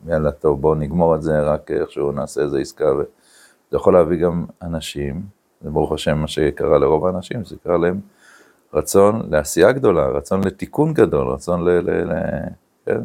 יאללה 0.06 0.30
טוב 0.32 0.60
בואו 0.60 0.74
נגמור 0.74 1.14
את 1.14 1.22
זה, 1.22 1.40
רק 1.40 1.70
איכשהו 1.70 2.12
נעשה 2.12 2.40
איזה 2.40 2.58
עסקה, 2.58 2.92
וזה 2.94 3.06
יכול 3.72 3.94
להביא 3.94 4.18
גם 4.18 4.44
אנשים, 4.62 5.22
זה 5.60 5.70
ברוך 5.70 5.92
השם 5.92 6.18
מה 6.18 6.28
שקרה 6.28 6.78
לרוב 6.78 7.06
האנשים, 7.06 7.44
זה 7.44 7.56
קרה 7.64 7.78
להם 7.78 8.00
רצון 8.74 9.28
לעשייה 9.30 9.72
גדולה, 9.72 10.08
רצון 10.08 10.44
לתיקון 10.44 10.94
גדול, 10.94 11.28
רצון 11.28 11.64
ל... 11.64 11.68
ל, 11.68 12.12
ל 12.12 12.14
כן? 12.86 13.00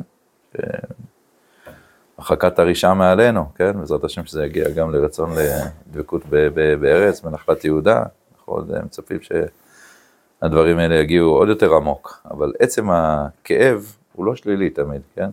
הרחקת 2.17 2.59
הרשעה 2.59 2.93
מעלינו, 2.93 3.45
כן? 3.55 3.79
בעזרת 3.79 4.03
השם 4.03 4.25
שזה 4.25 4.45
יגיע 4.45 4.69
גם 4.69 4.91
לרצון 4.91 5.29
לדבקות 5.87 6.25
בארץ, 6.79 7.21
בנחלת 7.21 7.65
יהודה. 7.65 8.03
אנחנו 8.33 8.53
עוד 8.53 8.71
מצפים 8.85 9.17
שהדברים 10.41 10.77
האלה 10.77 10.95
יגיעו 10.95 11.29
עוד 11.29 11.49
יותר 11.49 11.75
עמוק, 11.75 12.21
אבל 12.31 12.53
עצם 12.59 12.89
הכאב 12.89 13.95
הוא 14.13 14.25
לא 14.25 14.35
שלילי 14.35 14.69
תמיד, 14.69 15.01
כן? 15.15 15.29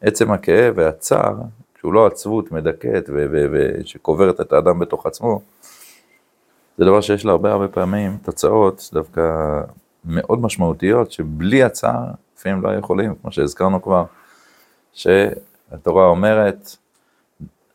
עצם 0.00 0.32
הכאב 0.32 0.74
והצער, 0.76 1.34
שהוא 1.80 1.92
לא 1.92 2.06
עצבות 2.06 2.52
מדכאת 2.52 3.10
ושקוברת 3.52 4.40
את 4.40 4.52
האדם 4.52 4.78
בתוך 4.78 5.06
עצמו, 5.06 5.40
זה 6.80 6.86
דבר 6.86 7.00
שיש 7.00 7.24
לה 7.24 7.32
הרבה 7.32 7.52
הרבה 7.52 7.68
פעמים 7.68 8.16
תוצאות 8.22 8.90
דווקא 8.92 9.22
מאוד 10.04 10.40
משמעותיות, 10.40 11.12
שבלי 11.12 11.62
הצער, 11.62 12.04
לפעמים 12.36 12.62
לא 12.62 12.74
יכולים, 12.74 13.14
כמו 13.22 13.32
שהזכרנו 13.32 13.82
כבר, 13.82 14.04
שהתורה 14.92 16.06
אומרת, 16.06 16.76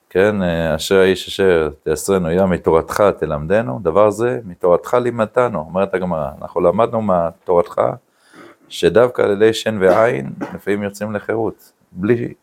כן, 0.10 0.42
אשר 0.76 1.00
האיש 1.00 1.28
אשר 1.28 1.70
תעשרנו 1.84 2.32
יה 2.32 2.46
מתורתך 2.46 3.04
תלמדנו, 3.20 3.80
דבר 3.84 4.10
זה 4.10 4.40
מתורתך 4.46 4.94
לימדתנו, 4.94 5.60
אומרת 5.60 5.94
הגמרא, 5.94 6.30
אנחנו 6.42 6.62
למדנו 6.62 7.02
מתורתך, 7.02 7.82
שדווקא 8.70 9.22
על 9.22 9.32
ידי 9.32 9.54
שן 9.54 9.78
ועין, 9.82 10.30
לפעמים 10.54 10.84
יוצאים 10.84 11.12
לחירות, 11.12 11.72
בלי 11.92 12.34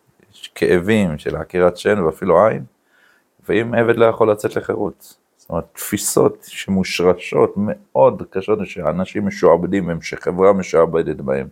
כאבים 0.54 1.18
של 1.18 1.36
עקירת 1.36 1.76
שן 1.76 1.98
ואפילו 1.98 2.46
עין, 2.46 2.64
לפעמים 3.42 3.74
עבד 3.74 3.96
לא 3.96 4.04
יכול 4.04 4.30
לצאת 4.30 4.56
לחירות. 4.56 5.21
זאת 5.52 5.56
אומרת, 5.56 5.68
תפיסות 5.72 6.44
שמושרשות 6.48 7.54
מאוד 7.56 8.22
קשות, 8.30 8.58
שאנשים 8.64 9.26
משועבדים 9.26 9.90
הם, 9.90 10.02
שחברה 10.02 10.52
משועבדת 10.52 11.16
בהם. 11.16 11.48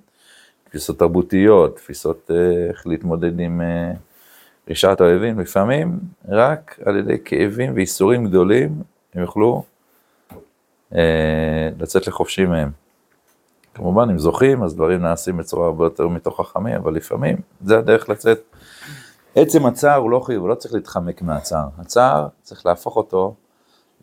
תפיסות 0.65 0.99
תרבותיות, 0.99 1.77
תפיסות 1.77 2.31
אה, 2.31 2.69
איך 2.69 2.87
להתמודד 2.87 3.41
עם 3.41 3.61
אה, 3.61 3.93
רשעת 4.69 5.01
האויבים, 5.01 5.41
לפעמים 5.41 5.99
רק 6.29 6.79
על 6.85 6.97
ידי 6.97 7.19
כאבים 7.25 7.75
ואיסורים 7.75 8.25
גדולים 8.25 8.83
הם 9.15 9.23
יוכלו 9.23 9.63
אה, 10.95 11.69
לצאת 11.81 12.07
לחופשי 12.07 12.47
מהם. 12.47 12.71
כמובן, 13.75 14.11
אם 14.11 14.19
זוכים, 14.19 14.63
אז 14.63 14.75
דברים 14.75 15.03
נעשים 15.03 15.37
בצורה 15.37 15.67
הרבה 15.67 15.85
יותר 15.85 16.09
מתוך 16.09 16.41
חכמים, 16.41 16.75
אבל 16.75 16.95
לפעמים 16.95 17.37
זה 17.65 17.79
הדרך 17.79 18.09
לצאת. 18.09 18.41
עצם 19.35 19.67
הצער 19.67 19.97
הוא 19.97 20.11
לא 20.11 20.21
חיוב, 20.21 20.41
הוא 20.41 20.49
לא 20.49 20.55
צריך 20.55 20.75
להתחמק 20.75 21.23
מהצער. 21.23 21.69
הצער, 21.79 22.29
צריך 22.43 22.67
להפוך 22.67 22.97
אותו 22.97 23.35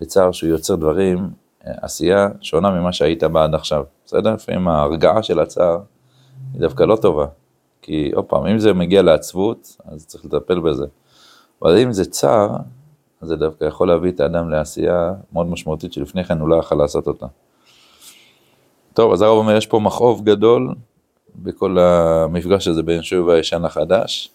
לצער 0.01 0.31
שהוא 0.31 0.49
יוצר 0.49 0.75
דברים, 0.75 1.29
אה, 1.67 1.71
עשייה 1.81 2.29
שונה 2.41 2.71
ממה 2.71 2.93
שהיית 2.93 3.23
בה 3.23 3.43
עד 3.43 3.55
עכשיו. 3.55 3.83
בסדר? 4.05 4.33
לפעמים 4.33 4.67
ההרגעה 4.67 5.23
של 5.23 5.39
הצער 5.39 5.79
היא 6.53 6.61
דווקא 6.61 6.83
לא 6.83 6.95
טובה. 6.95 7.25
כי 7.81 8.11
עוד 8.15 8.25
פעם, 8.25 8.45
אם 8.45 8.59
זה 8.59 8.73
מגיע 8.73 9.01
לעצבות, 9.01 9.77
אז 9.85 10.05
צריך 10.05 10.25
לטפל 10.25 10.59
בזה. 10.59 10.85
אבל 11.61 11.77
אם 11.77 11.93
זה 11.93 12.05
צער, 12.05 12.49
אז 13.21 13.27
זה 13.27 13.35
דווקא 13.35 13.65
יכול 13.65 13.87
להביא 13.87 14.11
את 14.11 14.19
האדם 14.19 14.49
לעשייה 14.49 15.13
מאוד 15.33 15.47
משמעותית 15.47 15.93
שלפני 15.93 16.23
כן 16.23 16.39
הוא 16.39 16.49
לא 16.49 16.55
יכול 16.55 16.77
לעשות 16.77 17.07
אותה. 17.07 17.25
טוב, 18.93 19.13
אז 19.13 19.21
הרב 19.21 19.37
אומר, 19.37 19.55
יש 19.55 19.65
פה 19.65 19.79
מכאוב 19.79 20.23
גדול 20.25 20.75
בכל 21.35 21.77
המפגש 21.79 22.67
הזה 22.67 22.83
בין 22.83 23.01
שוב 23.01 23.29
הישן 23.29 23.61
לחדש. 23.61 24.29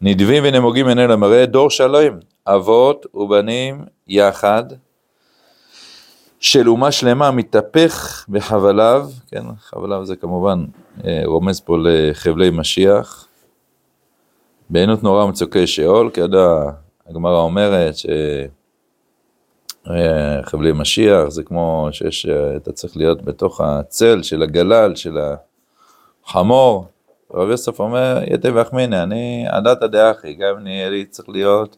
נדבים 0.00 0.42
ונמוגים 0.46 0.88
עיני 0.88 1.06
למראה, 1.06 1.46
דור 1.46 1.70
שלם, 1.70 2.18
אבות 2.46 3.06
ובנים 3.14 3.84
יחד, 4.08 4.64
של 6.40 6.68
אומה 6.68 6.92
שלמה 6.92 7.30
מתהפך 7.30 8.24
בחבליו, 8.28 9.08
כן, 9.30 9.44
חבליו 9.58 10.06
זה 10.06 10.16
כמובן 10.16 10.64
אה, 11.04 11.22
רומז 11.24 11.60
פה 11.60 11.76
לחבלי 11.82 12.50
משיח, 12.50 13.26
בעינות 14.70 15.02
נורא 15.02 15.24
ומצוקי 15.24 15.66
שאול, 15.66 16.10
כידוע 16.10 16.72
הגמרא 17.08 17.38
אומרת 17.38 17.94
שחבלי 19.84 20.72
משיח 20.72 21.28
זה 21.28 21.42
כמו 21.42 21.88
שיש, 21.92 22.26
אה, 22.26 22.56
אתה 22.56 22.72
צריך 22.72 22.96
להיות 22.96 23.22
בתוך 23.22 23.60
הצל 23.60 24.22
של 24.22 24.42
הגלל, 24.42 24.94
של 24.94 25.18
החמור, 26.24 26.86
רב 27.34 27.48
יוסף 27.48 27.80
אומר, 27.80 28.18
יתה 28.30 28.48
ואחמינא, 28.54 29.02
אני 29.02 29.44
עדת 29.48 29.82
דאחי, 29.82 30.34
גם 30.34 30.56
אני 30.58 30.90
לי 30.90 31.04
צריך 31.04 31.28
להיות 31.28 31.76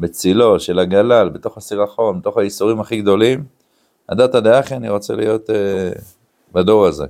בצילו 0.00 0.60
של 0.60 0.78
הגלל, 0.78 1.28
בתוך 1.28 1.56
הסירחון, 1.56 2.20
בתוך 2.20 2.36
הייסורים 2.36 2.80
הכי 2.80 3.00
גדולים, 3.00 3.44
עדת 4.08 4.34
דאחי, 4.34 4.74
אני 4.74 4.88
רוצה 4.88 5.14
להיות 5.14 5.50
uh, 5.50 5.52
בדור 6.52 6.86
הזה. 6.86 7.06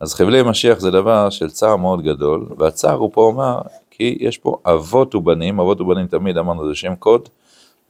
אז 0.00 0.14
חבלי 0.14 0.42
משיח 0.42 0.78
זה 0.78 0.90
דבר 0.90 1.30
של 1.30 1.50
צער 1.50 1.76
מאוד 1.76 2.02
גדול, 2.02 2.46
והצער 2.58 2.96
הוא 2.96 3.10
פה 3.12 3.20
אומר, 3.20 3.58
כי 3.90 4.18
יש 4.20 4.38
פה 4.38 4.56
אבות 4.64 5.14
ובנים, 5.14 5.60
אבות 5.60 5.80
ובנים 5.80 6.06
תמיד 6.06 6.38
אמרנו 6.38 6.68
זה 6.68 6.74
שם 6.74 6.94
קוד, 6.94 7.28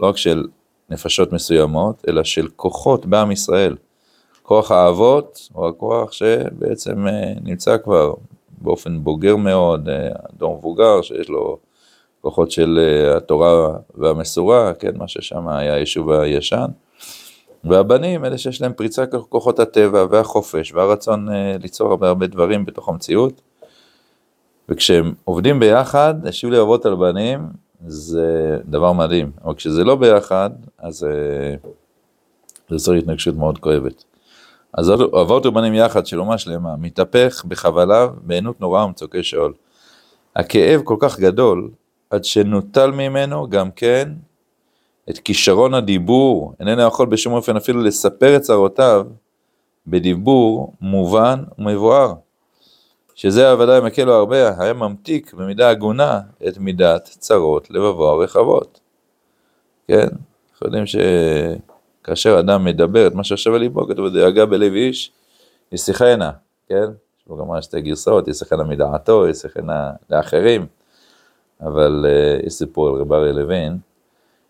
לא 0.01 0.07
רק 0.07 0.17
של 0.17 0.47
נפשות 0.91 1.33
מסוימות, 1.33 2.05
אלא 2.09 2.25
של 2.25 2.49
כוחות 2.57 3.07
בעם 3.07 3.31
ישראל. 3.33 3.77
כוח 4.43 4.71
האבות 4.71 5.49
הוא 5.53 5.69
הכוח 5.69 6.13
שבעצם 6.13 7.07
אה, 7.07 7.33
נמצא 7.43 7.77
כבר 7.79 8.15
באופן 8.59 9.05
בוגר 9.05 9.37
מאוד, 9.37 9.89
אה, 9.89 10.09
דור 10.37 10.59
מבוגר 10.59 11.03
שיש 11.03 11.29
לו 11.29 11.59
כוחות 12.27 12.51
של 12.51 12.79
אה, 12.79 13.17
התורה 13.17 13.77
והמסורה, 13.95 14.75
כן, 14.75 14.97
מה 14.97 15.09
ששם 15.09 15.49
היה 15.49 15.75
היישוב 15.75 16.11
הישן. 16.11 16.67
והבנים, 17.65 18.25
אלה 18.25 18.39
שיש 18.39 18.63
להם 18.63 18.73
פריצה 18.73 19.07
כוחות 19.07 19.59
הטבע 19.59 20.07
והחופש 20.11 20.73
והרצון 20.75 21.29
אה, 21.29 21.57
ליצור 21.61 21.91
הרבה 21.91 22.09
הרבה 22.09 22.27
דברים 22.27 22.65
בתוך 22.65 22.89
המציאות. 22.89 23.41
וכשהם 24.69 25.15
עובדים 25.25 25.61
ביחד, 25.61 26.27
השיב 26.27 26.51
לי 26.51 26.61
אבות 26.61 26.87
על 26.87 26.95
בנים, 26.95 27.49
זה 27.87 28.59
דבר 28.65 28.93
מדהים. 28.93 29.31
אבל 29.45 29.55
כשזה 29.55 29.85
לא 29.85 29.97
ביחד, 29.97 30.51
אז 30.79 30.97
זה 30.97 31.57
יוצר 32.71 32.93
התנגשות 32.93 33.35
מאוד 33.35 33.59
כואבת. 33.59 34.05
אז 34.73 34.91
אבות 34.91 35.47
ובנים 35.47 35.75
יחד 35.75 36.07
של 36.07 36.21
אומה 36.21 36.39
שלמה, 36.39 36.77
מתהפך 36.77 37.45
בחבליו 37.49 38.11
בעינות 38.23 38.61
נוראה 38.61 38.85
ומצוקי 38.85 39.23
שאול. 39.23 39.53
הכאב 40.37 40.81
כל 40.85 40.97
כך 41.01 41.21
גדול, 41.21 41.71
עד 42.11 42.25
שנוטל 42.25 42.91
ממנו 42.91 43.51
גם 43.51 43.71
כן 43.71 44.13
את 45.11 45.19
כישרון 45.19 45.75
הדיבור, 45.75 46.53
איננו 46.61 46.83
יכול 46.83 47.07
בשום 47.07 47.33
אופן 47.33 47.57
אפילו 47.57 47.83
לספר 47.83 48.37
את 48.37 48.43
צרותיו 48.43 49.07
בדיבור 49.87 50.73
מובן 50.81 51.45
ומבואר. 51.59 52.15
שזה 53.15 53.51
הוודאי 53.51 53.81
מקל 53.81 54.05
לו 54.05 54.15
הרבה, 54.15 54.63
היה 54.63 54.73
ממתיק 54.73 55.35
במידה 55.35 55.69
הגונה 55.69 56.21
את 56.49 56.59
מידת 56.59 57.05
צרות 57.19 57.71
לבבו 57.71 58.09
הרחבות. 58.09 58.81
כן? 59.89 60.09
אנחנו 60.53 60.67
יודעים 60.67 60.87
ש... 60.87 60.97
כאשר 62.07 62.41
אדם 62.41 62.65
מדבר 62.65 63.07
את 63.07 63.15
מה 63.15 63.25
שיושב 63.25 63.53
על 63.53 63.61
ליבו, 63.61 63.89
כתוב 63.89 64.09
דאגה 64.09 64.47
בלב 64.47 64.73
איש, 64.73 65.13
ישיחנה, 65.73 66.31
כן? 66.69 66.85
יש 67.21 67.25
לו 67.27 67.37
גם 67.37 67.63
שתי 67.63 67.81
גרסאות, 67.81 68.29
ישיחנה 68.29 68.65
מדעתו, 68.65 69.29
ישיחנה 69.29 69.91
לאחרים, 70.11 70.67
אבל 71.61 72.07
uh, 72.07 72.47
יש 72.47 72.53
סיפור 72.53 72.89
על 72.89 72.95
רב 72.95 73.13
אריה 73.13 73.33
לוין, 73.33 73.79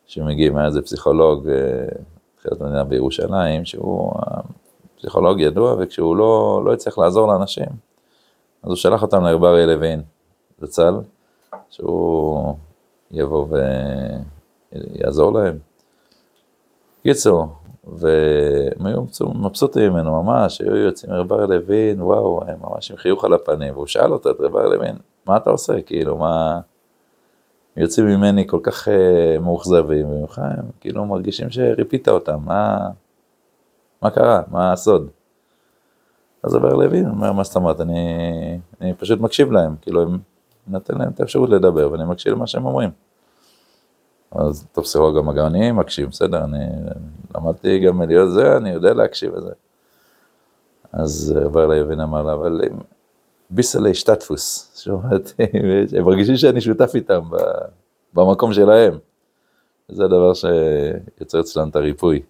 שמגיע 0.06 0.50
מאיזה 0.50 0.82
פסיכולוג, 0.82 1.48
תחילת 2.38 2.60
uh, 2.60 2.64
מדינה 2.64 2.84
בירושלים, 2.84 3.64
שהוא 3.64 4.12
פסיכולוג 4.96 5.40
ידוע, 5.40 5.76
וכשהוא 5.78 6.16
לא, 6.16 6.62
לא 6.64 6.72
הצליח 6.72 6.98
לעזור 6.98 7.28
לאנשים, 7.28 7.68
אז 8.62 8.68
הוא 8.68 8.76
שלח 8.76 9.02
אותם 9.02 9.24
לרב 9.24 9.44
אריה 9.44 9.66
לוין, 9.66 10.02
זצ"ל, 10.60 10.94
שהוא 11.70 12.54
יבוא 13.10 13.46
ויעזור 14.72 15.32
להם. 15.32 15.58
קיצור, 17.02 17.46
והם 17.84 18.86
היו 18.86 19.02
מבסוטים 19.34 19.92
ממנו 19.92 20.22
ממש, 20.22 20.60
היו 20.60 20.76
יוצאים 20.76 21.12
מרב 21.12 21.28
בר 21.28 21.46
לוין, 21.46 22.02
וואו, 22.02 22.40
הם 22.46 22.58
ממש 22.60 22.90
עם 22.90 22.96
חיוך 22.96 23.24
על 23.24 23.34
הפנים, 23.34 23.74
והוא 23.74 23.86
שאל 23.86 24.12
אותו, 24.12 24.30
את 24.30 24.36
רב 24.40 24.52
בר 24.52 24.68
לוין, 24.68 24.96
מה 25.26 25.36
אתה 25.36 25.50
עושה, 25.50 25.82
כאילו, 25.82 26.16
מה... 26.16 26.60
יוצאים 27.76 28.06
ממני 28.06 28.46
כל 28.46 28.60
כך 28.62 28.88
uh, 28.88 29.40
מאוכזבים, 29.40 30.06
הם 30.36 30.64
כאילו 30.80 31.04
מרגישים 31.04 31.50
שריפית 31.50 32.08
אותם, 32.08 32.38
מה, 32.44 32.88
מה 34.02 34.10
קרה, 34.10 34.42
מה 34.50 34.72
הסוד? 34.72 35.08
אז 36.42 36.54
רב 36.54 36.62
בר 36.62 36.74
לוין 36.74 37.08
אומר, 37.08 37.32
מה 37.32 37.44
זאת 37.44 37.56
אומרת, 37.56 37.80
אני, 37.80 38.00
אני 38.80 38.94
פשוט 38.94 39.20
מקשיב 39.20 39.52
להם, 39.52 39.76
כאילו, 39.80 40.02
הם 40.02 40.18
נותן 40.66 40.98
להם 40.98 41.10
את 41.14 41.20
האפשרות 41.20 41.50
לדבר, 41.50 41.92
ואני 41.92 42.04
מקשיב 42.04 42.32
למה 42.32 42.46
שהם 42.46 42.64
אומרים. 42.64 42.90
אז 44.32 44.66
טוב, 44.72 44.84
סירוב 44.84 45.18
גם 45.18 45.30
אני 45.46 45.72
מקשיב, 45.72 46.08
בסדר, 46.08 46.44
אני 46.44 46.64
למדתי 47.34 47.78
גם 47.78 48.02
להיות 48.02 48.32
זה, 48.32 48.56
אני 48.56 48.70
יודע 48.70 48.94
להקשיב 48.94 49.34
לזה. 49.34 49.52
אז 50.92 51.36
עבר 51.44 51.66
ליבין 51.66 52.00
אמר 52.00 52.22
לה, 52.22 52.32
אבל 52.32 52.60
ביסלי 53.50 53.94
שטטפוס, 53.94 54.72
שמעתי, 54.84 55.42
הם 55.98 56.04
מרגישים 56.04 56.36
שאני 56.36 56.60
שותף 56.60 56.90
איתם 56.94 57.20
במקום 58.14 58.52
שלהם. 58.52 58.98
זה 59.88 60.04
הדבר 60.04 60.32
שיוצר 60.34 61.40
אצלם 61.40 61.68
את 61.68 61.76
הריפוי. 61.76 62.22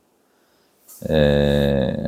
אה, 1.10 2.06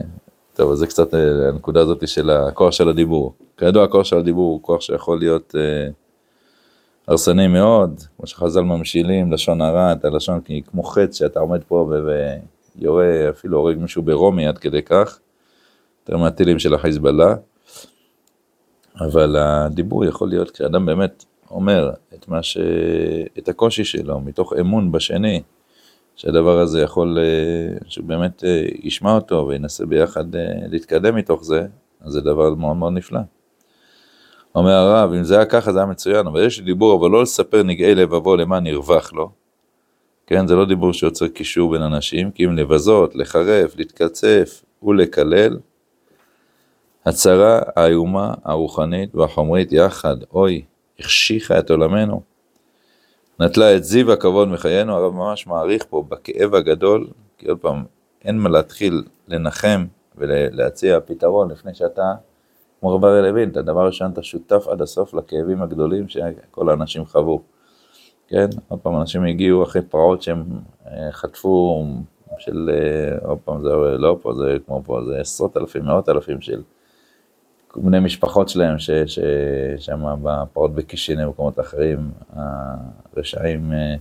טוב, 0.54 0.72
אז 0.72 0.78
זה 0.78 0.86
קצת 0.86 1.14
אה, 1.14 1.48
הנקודה 1.48 1.80
הזאת 1.80 2.08
של 2.08 2.30
הכוח 2.30 2.72
של 2.72 2.88
הדיבור. 2.88 3.34
כידוע, 3.56 3.84
הכוח 3.84 4.04
של 4.04 4.16
הדיבור 4.18 4.52
הוא 4.52 4.62
כוח 4.62 4.80
שיכול 4.80 5.18
להיות... 5.18 5.54
Uh, 5.54 5.92
הרסני 7.08 7.48
מאוד, 7.48 8.00
כמו 8.16 8.26
שחז"ל 8.26 8.60
ממשילים, 8.60 9.32
לשון 9.32 9.60
הרע, 9.60 9.92
את 9.92 10.04
הלשון 10.04 10.40
כמו 10.66 10.82
חץ 10.82 11.18
שאתה 11.18 11.40
עומד 11.40 11.60
פה 11.68 11.90
ויורה, 12.76 13.30
אפילו 13.30 13.58
הורג 13.58 13.78
מישהו 13.78 14.02
ברומי 14.02 14.46
עד 14.46 14.58
כדי 14.58 14.82
כך, 14.82 15.18
יותר 16.02 16.16
מהטילים 16.16 16.58
של 16.58 16.74
החיזבאללה. 16.74 17.34
אבל 19.00 19.36
הדיבור 19.36 20.04
יכול 20.04 20.28
להיות 20.28 20.50
כשאדם 20.50 20.86
באמת 20.86 21.24
אומר 21.50 21.90
את 22.14 22.26
ש... 22.42 22.58
את 23.38 23.48
הקושי 23.48 23.84
שלו, 23.84 24.20
מתוך 24.20 24.52
אמון 24.60 24.92
בשני, 24.92 25.42
שהדבר 26.16 26.58
הזה 26.58 26.80
יכול, 26.80 27.18
שהוא 27.86 28.06
באמת 28.06 28.44
ישמע 28.82 29.14
אותו 29.14 29.46
וינסה 29.48 29.86
ביחד 29.86 30.24
להתקדם 30.70 31.16
מתוך 31.16 31.44
זה, 31.44 31.66
אז 32.00 32.12
זה 32.12 32.20
דבר 32.20 32.54
מאוד 32.54 32.76
מאוד 32.76 32.92
נפלא. 32.92 33.20
אומר 34.54 34.72
הרב, 34.72 35.12
אם 35.12 35.24
זה 35.24 35.36
היה 35.36 35.44
ככה 35.44 35.72
זה 35.72 35.78
היה 35.78 35.86
מצוין, 35.86 36.26
אבל 36.26 36.46
יש 36.46 36.58
לי 36.58 36.64
דיבור, 36.64 37.00
אבל 37.00 37.10
לא 37.10 37.22
לספר 37.22 37.62
נגעי 37.62 37.94
לבבו 37.94 38.36
למה 38.36 38.60
נרווח 38.60 39.12
לו. 39.12 39.30
כן, 40.26 40.46
זה 40.46 40.56
לא 40.56 40.64
דיבור 40.64 40.92
שיוצר 40.92 41.28
קישור 41.28 41.70
בין 41.70 41.82
אנשים, 41.82 42.30
כי 42.30 42.44
אם 42.44 42.56
לבזות, 42.56 43.14
לחרף, 43.14 43.76
להתקצף 43.76 44.64
ולקלל, 44.82 45.56
הצרה 47.08 47.60
האיומה, 47.76 48.34
הרוחנית 48.44 49.14
והחומרית 49.14 49.72
יחד, 49.72 50.16
אוי, 50.32 50.64
החשיכה 51.00 51.58
את 51.58 51.70
עולמנו. 51.70 52.22
נטלה 53.40 53.76
את 53.76 53.84
זיו 53.84 54.12
הכבוד 54.12 54.48
מחיינו, 54.48 54.96
הרב 54.96 55.14
ממש 55.14 55.46
מעריך 55.46 55.84
פה 55.88 56.04
בכאב 56.08 56.54
הגדול, 56.54 57.06
כי 57.38 57.48
עוד 57.48 57.58
פעם, 57.58 57.84
אין 58.24 58.38
מה 58.38 58.48
להתחיל 58.48 59.02
לנחם 59.28 59.86
ולהציע 60.16 61.00
פתרון 61.00 61.50
לפני 61.50 61.74
שאתה, 61.74 62.14
כמו 62.80 62.94
רב 62.94 63.04
אריה 63.04 63.22
לוין, 63.22 63.50
אתה 63.50 63.62
דבר 63.62 63.86
ראשון, 63.86 64.12
אתה 64.12 64.22
שותף 64.22 64.68
עד 64.68 64.82
הסוף 64.82 65.14
לכאבים 65.14 65.62
הגדולים 65.62 66.08
שכל 66.08 66.70
האנשים 66.70 67.06
חוו. 67.06 67.40
כן, 68.28 68.46
עוד 68.68 68.80
פעם, 68.80 69.00
אנשים 69.00 69.24
הגיעו 69.24 69.62
אחרי 69.62 69.82
פרעות 69.82 70.22
שהם 70.22 70.44
אה, 70.86 71.12
חטפו 71.12 71.84
של, 72.38 72.70
אה, 72.72 73.28
עוד 73.28 73.38
פעם, 73.44 73.62
זה 73.62 73.68
לא 73.98 74.16
פה, 74.22 74.32
זה 74.34 74.56
כמו 74.66 74.82
פה, 74.84 75.00
זה 75.06 75.20
עשרות 75.20 75.56
אלפים, 75.56 75.84
מאות 75.84 76.08
אלפים 76.08 76.40
של 76.40 76.62
בני 77.82 78.00
משפחות 78.00 78.48
שלהם, 78.48 78.76
ששם 78.78 80.04
בפרעות 80.22 80.74
בקישינא 80.74 81.22
ובמקומות 81.22 81.60
אחרים, 81.60 82.10
הרשעים 83.16 83.72
אה, 83.72 83.94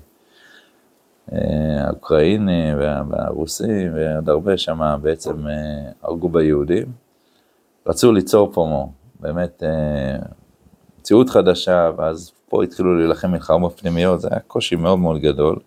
האוקראינים 1.86 2.78
והרוסים 3.10 3.92
ועוד 3.96 4.30
הרבה 4.30 4.58
שם 4.58 5.00
בעצם 5.02 5.46
הרגו 6.04 6.30
ביהודים. 6.30 6.86
רצו 7.88 8.12
ליצור 8.12 8.52
פה 8.54 8.90
באמת 9.20 9.64
מציאות 11.00 11.30
חדשה, 11.30 11.92
ואז 11.98 12.32
פה 12.50 12.64
התחילו 12.64 12.98
להילחם 12.98 13.32
מלחמות 13.32 13.80
פנימיות, 13.80 14.22
זה 14.22 14.28
היה 14.32 14.40
קושי 14.40 14.76
מאוד 14.76 15.00
מאוד 15.00 15.22
גדול. 15.22 15.60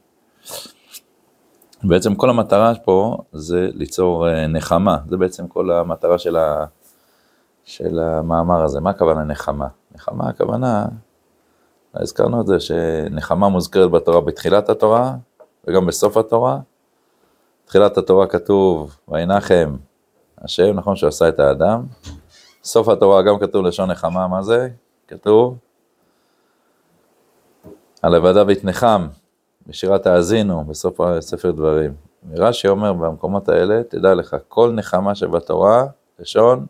בעצם 1.84 2.14
כל 2.14 2.30
המטרה 2.30 2.74
פה 2.74 3.18
זה 3.32 3.68
ליצור 3.74 4.28
אה, 4.28 4.46
נחמה, 4.46 4.98
זה 5.08 5.16
בעצם 5.16 5.48
כל 5.48 5.70
המטרה 5.70 6.18
של, 6.18 6.36
ה, 6.36 6.64
של 7.70 7.98
המאמר 7.98 8.62
הזה. 8.62 8.80
מה 8.80 8.90
הכוונה 8.90 9.24
נחמה? 9.24 9.68
נחמה 9.94 10.28
הכוונה, 10.28 10.86
הזכרנו 11.94 12.40
את 12.40 12.46
זה, 12.46 12.60
שנחמה 12.60 13.48
מוזכרת 13.48 13.90
בתורה 13.90 14.20
בתחילת 14.20 14.68
התורה 14.68 15.14
וגם 15.64 15.86
בסוף 15.86 16.16
התורה. 16.16 16.58
תחילת 17.64 17.98
התורה 17.98 18.26
כתוב, 18.26 18.96
וינחם 19.08 19.76
השם, 20.38 20.76
נכון 20.76 20.96
שהוא 20.96 21.08
עשה 21.08 21.28
את 21.28 21.40
האדם. 21.40 21.82
סוף 22.64 22.88
התורה 22.88 23.22
גם 23.22 23.38
כתוב 23.38 23.66
לשון 23.66 23.90
נחמה, 23.90 24.28
מה 24.28 24.42
זה? 24.42 24.68
כתוב, 25.08 25.58
על 28.02 28.14
עבדיו 28.14 28.50
יתנחם, 28.50 29.06
בשירת 29.66 30.06
האזינו, 30.06 30.64
בסוף 30.64 31.00
ספר 31.20 31.50
דברים. 31.50 31.94
רש"י 32.34 32.68
אומר 32.68 32.92
במקומות 32.92 33.48
האלה, 33.48 33.82
תדע 33.82 34.14
לך, 34.14 34.36
כל 34.48 34.72
נחמה 34.72 35.14
שבתורה, 35.14 35.84
לשון, 36.18 36.66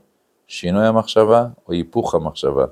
שינוי 0.51 0.87
המחשבה 0.87 1.47
או 1.69 1.73
היפוך 1.73 2.15
המחשבה. 2.15 2.65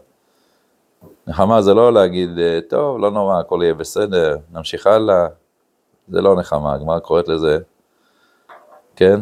נחמה 1.27 1.63
זה 1.63 1.75
לא 1.75 1.93
להגיד, 1.93 2.31
טוב, 2.69 2.99
לא 2.99 3.11
נורא, 3.11 3.39
הכל 3.39 3.61
יהיה 3.63 3.75
בסדר, 3.75 4.37
נמשיך 4.53 4.87
הלאה. 4.87 5.27
זה 6.09 6.21
לא 6.21 6.37
נחמה, 6.37 6.75
הגמרא 6.75 6.99
קוראת 6.99 7.29
לזה, 7.29 7.59
כן? 8.97 9.21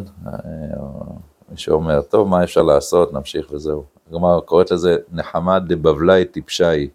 מי 1.49 1.57
שאומר, 1.57 2.01
טוב, 2.01 2.27
מה 2.27 2.43
אפשר 2.43 2.61
לעשות, 2.61 3.13
נמשיך 3.13 3.47
וזהו. 3.51 3.83
הגמרא 4.09 4.39
קוראת 4.39 4.71
לזה 4.71 4.97
נחמה 5.11 5.59
דבבלי 5.59 6.25
טיפשי. 6.25 6.89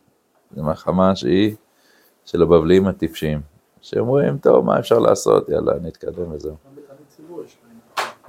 זו 0.57 0.62
נחמה 0.62 1.16
שהיא 1.16 1.57
של 2.25 2.42
הבבליים 2.42 2.87
הטיפשים, 2.87 3.40
שאומרים, 3.81 4.38
טוב, 4.38 4.64
מה 4.64 4.79
אפשר 4.79 4.98
לעשות, 4.98 5.48
יאללה, 5.48 5.72
נתקדם 5.83 6.33
וזהו. 6.33 6.57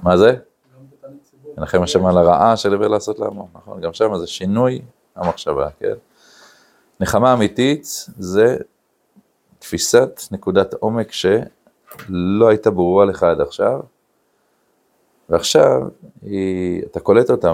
מה 0.00 0.16
זה? 0.16 0.36
לכם 1.58 1.82
השם 1.82 2.06
על 2.06 2.18
הרעה 2.18 2.56
של 2.56 2.74
הבל 2.74 2.88
לעשות 2.88 3.18
לעמו, 3.18 3.48
נכון? 3.54 3.80
גם 3.80 3.92
שם 3.92 4.16
זה 4.16 4.26
שינוי 4.26 4.82
המחשבה, 5.16 5.68
כן? 5.80 5.94
נחמה 7.00 7.32
אמיתית 7.32 8.06
זה 8.18 8.56
תפיסת 9.58 10.20
נקודת 10.30 10.74
עומק 10.74 11.12
שלא 11.12 12.48
הייתה 12.48 12.70
ברורה 12.70 13.04
לך 13.04 13.22
עד 13.22 13.40
עכשיו, 13.40 13.80
ועכשיו 15.28 15.82
היא, 16.22 16.82
אתה 16.82 17.00
קולט 17.00 17.30
אותה, 17.30 17.52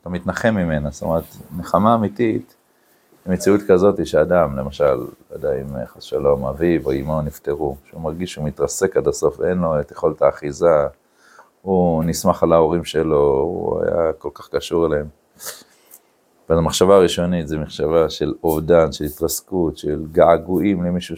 אתה 0.00 0.08
מתנחם 0.08 0.54
ממנה, 0.54 0.90
זאת 0.90 1.02
אומרת, 1.02 1.24
נחמה 1.58 1.94
אמיתית 1.94 2.54
מציאות 3.26 3.60
כזאת 3.68 4.06
שאדם, 4.06 4.56
למשל, 4.56 4.94
לא 4.94 5.06
יודע 5.32 5.52
אם 5.60 5.86
חס 5.86 6.02
שלום, 6.02 6.44
אביו 6.44 6.80
או 6.86 6.92
אמו 6.92 7.22
נפטרו, 7.22 7.76
שהוא 7.84 8.00
מרגיש 8.00 8.32
שהוא 8.32 8.44
מתרסק 8.44 8.96
עד 8.96 9.08
הסוף, 9.08 9.40
אין 9.40 9.58
לו 9.58 9.80
את 9.80 9.90
יכולת 9.90 10.22
האחיזה, 10.22 10.86
הוא 11.62 12.04
נסמך 12.04 12.42
על 12.42 12.52
ההורים 12.52 12.84
שלו, 12.84 13.40
הוא 13.40 13.82
היה 13.82 14.12
כל 14.12 14.30
כך 14.34 14.48
קשור 14.48 14.86
אליהם. 14.86 15.06
אבל 16.48 16.58
המחשבה 16.58 16.96
הראשונית 16.96 17.48
זה 17.48 17.58
מחשבה 17.58 18.10
של 18.10 18.34
אובדן, 18.44 18.92
של 18.92 19.04
התרסקות, 19.04 19.78
של 19.78 20.06
געגועים 20.12 20.82
למישהו 20.82 21.16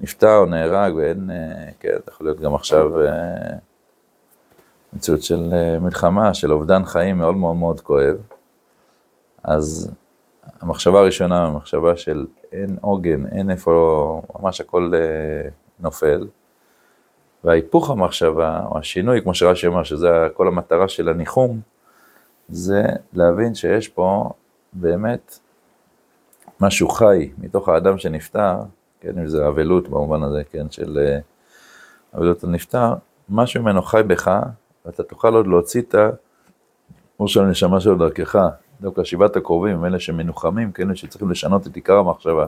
שנפטר 0.00 0.36
או 0.36 0.46
נהרג, 0.46 0.94
ואין, 0.94 1.30
כן, 1.80 1.96
יכול 2.08 2.26
להיות 2.26 2.40
גם 2.40 2.54
עכשיו 2.54 3.06
אה, 3.06 3.56
מציאות 4.92 5.22
של 5.22 5.50
אה, 5.52 5.78
מלחמה, 5.78 6.34
של 6.34 6.52
אובדן 6.52 6.84
חיים 6.84 7.18
מאוד 7.18 7.36
מאוד 7.36 7.56
מאוד 7.56 7.80
כואב. 7.80 8.16
אז 9.42 9.90
המחשבה 10.60 11.00
הראשונה, 11.00 11.44
המחשבה 11.44 11.96
של 11.96 12.26
אין 12.52 12.76
עוגן, 12.80 13.26
אין 13.26 13.50
איפה, 13.50 14.22
ממש 14.40 14.60
הכל 14.60 14.92
אה, 14.94 15.48
נופל. 15.80 16.26
וההיפוך 17.44 17.90
המחשבה, 17.90 18.60
או 18.70 18.78
השינוי, 18.78 19.22
כמו 19.22 19.34
שרש"י 19.34 19.66
אמר, 19.66 19.82
שזה 19.82 20.28
כל 20.34 20.48
המטרה 20.48 20.88
של 20.88 21.08
הניחום, 21.08 21.60
זה 22.48 22.82
להבין 23.12 23.54
שיש 23.54 23.88
פה 23.88 24.30
באמת 24.72 25.38
משהו 26.60 26.88
חי 26.88 27.30
מתוך 27.38 27.68
האדם 27.68 27.98
שנפטר, 27.98 28.54
כן, 29.00 29.18
אם 29.18 29.26
זה 29.26 29.48
אבלות 29.48 29.88
במובן 29.88 30.22
הזה, 30.22 30.42
כן, 30.50 30.70
של 30.70 30.98
אה, 30.98 31.18
אבלות 32.18 32.44
הנפטר, 32.44 32.94
משהו 33.28 33.62
ממנו 33.62 33.82
חי 33.82 34.02
בך, 34.06 34.40
ואתה 34.86 35.02
תוכל 35.02 35.34
עוד 35.34 35.46
להוציא 35.46 35.82
את 35.82 35.94
האור 37.18 37.28
של 37.28 37.40
הנשמה 37.40 37.80
שלו 37.80 37.96
דרכך. 37.96 38.38
דווקא 38.80 39.04
שבעת 39.04 39.36
הקרובים 39.36 39.76
הם 39.76 39.84
אלה 39.84 40.00
שמנוחמים, 40.00 40.72
כאלה 40.72 40.96
שצריכים 40.96 41.30
לשנות 41.30 41.66
את 41.66 41.76
עיקר 41.76 41.96
המחשבה, 41.96 42.46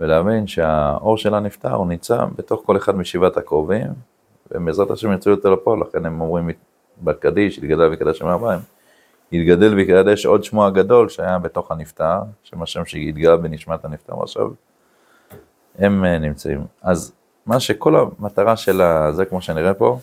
ולהבין 0.00 0.46
שהאור 0.46 1.18
שלה 1.18 1.40
נפטר, 1.40 1.74
הוא 1.74 1.86
נמצא 1.86 2.24
בתוך 2.36 2.62
כל 2.66 2.76
אחד 2.76 2.96
משבעת 2.96 3.36
הקרובים, 3.36 3.86
ובעזרת 4.50 4.90
השם 4.90 5.12
יצאו 5.12 5.30
יותר 5.30 5.50
לפועל, 5.50 5.80
לכן 5.80 6.06
הם 6.06 6.20
אומרים 6.20 6.50
בקדיש, 7.02 7.58
יתגדל 7.58 7.82
ויקדש 7.82 8.18
שם 8.18 8.26
המים, 8.26 8.58
יתגדל 9.32 9.74
ויקדש 9.74 10.26
עוד 10.26 10.44
שמו 10.44 10.66
הגדול 10.66 11.08
שהיה 11.08 11.38
בתוך 11.38 11.70
הנפטר, 11.70 12.18
שם 12.42 12.62
השם 12.62 12.84
שהתגלה 12.84 13.36
בנשמת 13.36 13.84
הנפטר, 13.84 14.18
ועכשיו 14.18 14.50
הם 15.78 16.04
אה, 16.04 16.18
נמצאים. 16.18 16.64
אז 16.82 17.12
מה 17.46 17.60
שכל 17.60 17.96
המטרה 17.96 18.56
של 18.56 18.82
זה, 19.10 19.24
כמו 19.24 19.40
שנראה 19.40 19.74
פה, 19.74 19.98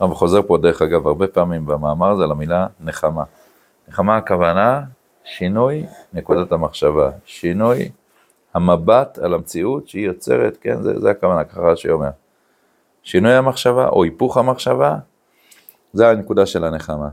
הרב 0.00 0.14
חוזר 0.14 0.42
פה 0.42 0.58
דרך 0.58 0.82
אגב 0.82 1.06
הרבה 1.06 1.26
פעמים 1.26 1.66
במאמר 1.66 2.10
הזה 2.10 2.22
על 2.22 2.30
המילה 2.30 2.66
נחמה. 2.80 3.22
נחמה 3.88 4.16
הכוונה? 4.16 4.82
שינוי 5.24 5.86
נקודת 6.12 6.52
המחשבה, 6.52 7.10
שינוי 7.24 7.88
המבט 8.54 9.18
על 9.18 9.34
המציאות 9.34 9.88
שהיא 9.88 10.06
יוצרת, 10.06 10.58
כן, 10.60 10.82
זה, 10.82 11.00
זה 11.00 11.10
הכוונה, 11.10 11.44
ככה 11.44 11.60
רש"י 11.60 11.90
אומר. 11.90 12.10
שינוי 13.02 13.34
המחשבה 13.34 13.88
או 13.88 14.04
היפוך 14.04 14.36
המחשבה, 14.36 14.96
זה 15.92 16.08
הנקודה 16.08 16.46
של 16.46 16.64
הנחמה. 16.64 17.08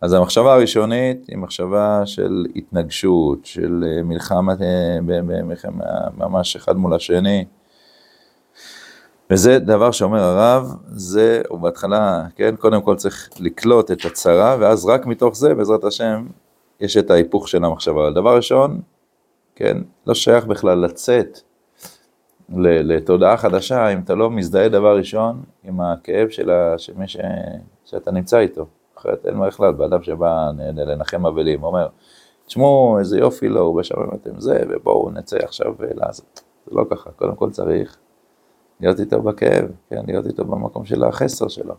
אז 0.00 0.12
המחשבה 0.12 0.54
הראשונית 0.54 1.26
היא 1.28 1.38
מחשבה 1.38 2.02
של 2.04 2.46
התנגשות, 2.56 3.46
של 3.46 3.84
אה, 3.86 4.02
מלחמה, 4.02 4.52
אה, 4.60 4.98
ממש 6.16 6.56
אחד 6.56 6.76
מול 6.76 6.94
השני, 6.94 7.44
וזה 9.30 9.58
דבר 9.58 9.90
שאומר 9.90 10.22
הרב, 10.22 10.74
זה, 10.86 11.42
הוא 11.48 11.60
בהתחלה, 11.60 12.24
כן, 12.36 12.56
קודם 12.56 12.82
כל 12.82 12.96
צריך 12.96 13.28
לקלוט 13.40 13.90
את 13.90 14.04
הצרה, 14.04 14.56
ואז 14.60 14.86
רק 14.86 15.06
מתוך 15.06 15.36
זה, 15.36 15.54
בעזרת 15.54 15.84
השם, 15.84 16.26
יש 16.80 16.96
את 16.96 17.10
ההיפוך 17.10 17.48
של 17.48 17.64
המחשבה. 17.64 18.10
דבר 18.10 18.36
ראשון, 18.36 18.80
כן, 19.54 19.78
לא 20.06 20.14
שייך 20.14 20.46
בכלל 20.46 20.78
לצאת 20.78 21.38
לתודעה 22.58 23.36
חדשה, 23.36 23.88
אם 23.88 24.00
אתה 24.04 24.14
לא 24.14 24.30
מזדהה 24.30 24.68
דבר 24.68 24.96
ראשון 24.96 25.42
עם 25.64 25.80
הכאב 25.80 26.28
של, 26.28 26.50
מי 26.96 27.08
ש... 27.08 27.16
שאתה 27.84 28.10
נמצא 28.10 28.38
איתו. 28.38 28.66
אחרת 28.98 29.26
אין 29.26 29.34
מה 29.34 29.46
בכלל, 29.46 29.72
באדם 29.72 30.02
שבא 30.02 30.50
לנחם 30.74 31.26
אבלים, 31.26 31.62
אומר, 31.62 31.88
תשמעו, 32.46 32.98
איזה 32.98 33.18
יופי 33.18 33.48
לו, 33.48 33.60
הוא 33.60 33.80
בשמיים 33.80 34.10
אתם 34.14 34.40
זה, 34.40 34.62
ובואו 34.68 35.10
נצא 35.10 35.36
עכשיו 35.36 35.74
לעזור. 35.94 36.26
זה 36.66 36.74
לא 36.74 36.84
ככה, 36.90 37.10
קודם 37.10 37.34
כל 37.34 37.50
צריך 37.50 37.96
להיות 38.80 39.00
איתו 39.00 39.22
בכאב, 39.22 39.64
כן, 39.90 40.02
להיות 40.06 40.26
איתו 40.26 40.44
במקום 40.44 40.84
של 40.84 41.04
החסר 41.04 41.48
שלו. 41.48 41.74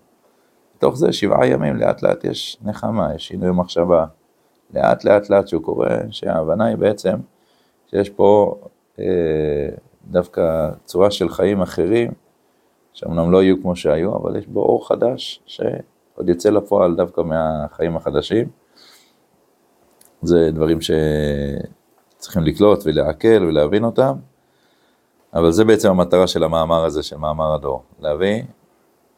בתוך 0.78 0.98
זה 0.98 1.14
שבעה 1.14 1.48
ימים 1.48 1.76
לאט 1.76 2.02
לאט 2.02 2.24
יש 2.24 2.58
נחמה, 2.64 3.16
יש 3.16 3.28
שינוי 3.28 3.52
מחשבה. 3.52 4.06
לאט 4.74 5.04
לאט 5.04 5.30
לאט 5.30 5.48
שהוא 5.48 5.64
קורא, 5.64 5.88
שההבנה 6.10 6.66
היא 6.66 6.76
בעצם 6.76 7.16
שיש 7.94 8.10
פה 8.10 8.56
אה, 9.00 9.06
דווקא 10.06 10.70
צורה 10.86 11.12
של 11.12 11.30
חיים 11.30 11.62
אחרים, 11.62 12.12
שאומנם 12.94 13.32
לא 13.32 13.44
יהיו 13.44 13.62
כמו 13.62 13.76
שהיו, 13.76 14.16
אבל 14.18 14.36
יש 14.36 14.48
בו 14.48 14.62
אור 14.62 14.88
חדש 14.88 15.44
שעוד 15.46 16.30
יצא 16.30 16.50
לפועל 16.50 16.96
דווקא 16.96 17.22
מהחיים 17.22 17.96
החדשים. 17.96 18.48
זה 20.22 20.50
דברים 20.54 20.78
שצריכים 20.82 22.44
לקלוט 22.44 22.80
ולעכל 22.86 23.44
ולהבין 23.48 23.84
אותם, 23.84 24.14
אבל 25.34 25.52
זה 25.52 25.66
בעצם 25.66 25.90
המטרה 25.90 26.28
של 26.28 26.44
המאמר 26.44 26.86
הזה, 26.86 27.04
של 27.04 27.18
מאמר 27.18 27.54
הדור, 27.54 27.84
להביא 28.00 28.44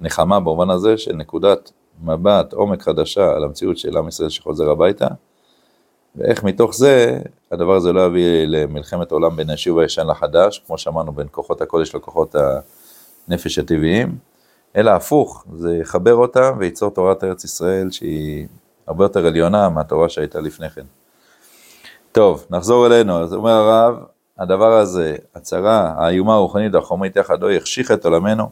נחמה 0.01 0.39
במובן 0.39 0.69
הזה 0.69 0.97
של 0.97 1.15
נקודת 1.15 1.71
מבט, 2.03 2.53
עומק 2.53 2.81
חדשה 2.81 3.35
על 3.35 3.43
המציאות 3.43 3.77
של 3.77 3.97
עם 3.97 4.07
ישראל 4.07 4.29
שחוזר 4.29 4.69
הביתה, 4.69 5.07
ואיך 6.17 6.43
מתוך 6.43 6.75
זה 6.75 7.19
הדבר 7.51 7.75
הזה 7.75 7.93
לא 7.93 8.05
יביא 8.05 8.45
למלחמת 8.47 9.11
עולם 9.11 9.35
בין 9.35 9.49
היישוב 9.49 9.79
הישן 9.79 10.07
לחדש, 10.07 10.63
כמו 10.67 10.77
שאמרנו 10.77 11.11
בין 11.11 11.27
כוחות 11.31 11.61
הקודש 11.61 11.95
לכוחות 11.95 12.35
הנפש 13.27 13.59
הטבעיים, 13.59 14.17
אלא 14.75 14.91
הפוך, 14.91 15.45
זה 15.55 15.77
יחבר 15.77 16.15
אותם 16.15 16.55
וייצור 16.59 16.91
תורת 16.91 17.23
ארץ 17.23 17.43
ישראל 17.43 17.91
שהיא 17.91 18.47
הרבה 18.87 19.05
יותר 19.05 19.27
עליונה 19.27 19.69
מהתורה 19.69 20.09
שהייתה 20.09 20.39
לפני 20.41 20.69
כן. 20.69 20.85
טוב, 22.11 22.45
נחזור 22.49 22.87
אלינו, 22.87 23.21
אז 23.21 23.33
אומר 23.33 23.51
הרב, 23.51 23.95
הדבר 24.37 24.73
הזה, 24.73 25.15
הצהרה, 25.35 25.93
האיומה 25.97 26.33
הרוחנית 26.33 26.75
והחומרית 26.75 27.15
יחד 27.15 27.41
לא 27.41 27.51
יחשיך 27.51 27.91
את 27.91 28.05
עולמנו, 28.05 28.49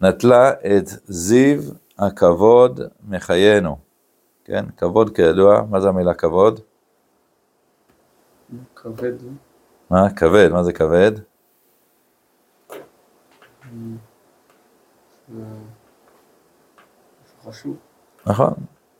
נטלה 0.00 0.50
את 0.50 0.88
זיו 1.06 1.62
הכבוד 1.98 2.80
מחיינו. 3.08 3.76
כן, 4.44 4.64
כבוד 4.76 5.16
כידוע, 5.16 5.62
מה 5.70 5.80
זה 5.80 5.88
המילה 5.88 6.14
כבוד? 6.14 6.60
כבד. 8.76 9.12
מה? 9.90 10.10
כבד, 10.10 10.48
מה 10.52 10.62
זה 10.62 10.72
כבד? 10.72 11.12
חשוב. 17.48 17.76
נכון, 18.26 18.54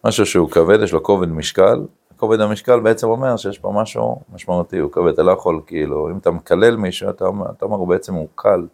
משהו 0.04 0.26
שהוא 0.26 0.50
כבד, 0.50 0.78
יש 0.82 0.92
לו 0.92 1.02
כובד 1.02 1.28
משקל, 1.28 1.86
כובד 2.16 2.40
המשקל 2.40 2.80
בעצם 2.80 3.08
אומר 3.08 3.36
שיש 3.36 3.58
פה 3.58 3.72
משהו 3.74 4.20
משמעותי, 4.32 4.78
הוא 4.78 4.92
כבד, 4.92 5.12
אתה 5.12 5.22
לא 5.22 5.32
יכול 5.32 5.60
כאילו, 5.66 6.10
אם 6.10 6.18
אתה 6.18 6.30
מקלל 6.30 6.76
מישהו, 6.76 7.10
אתה 7.10 7.24
אומר, 7.24 7.50
אתה 7.50 7.64
אומר, 7.64 7.76
הוא 7.76 7.88
בעצם 7.88 8.14
הוא 8.14 8.28
קל, 8.34 8.66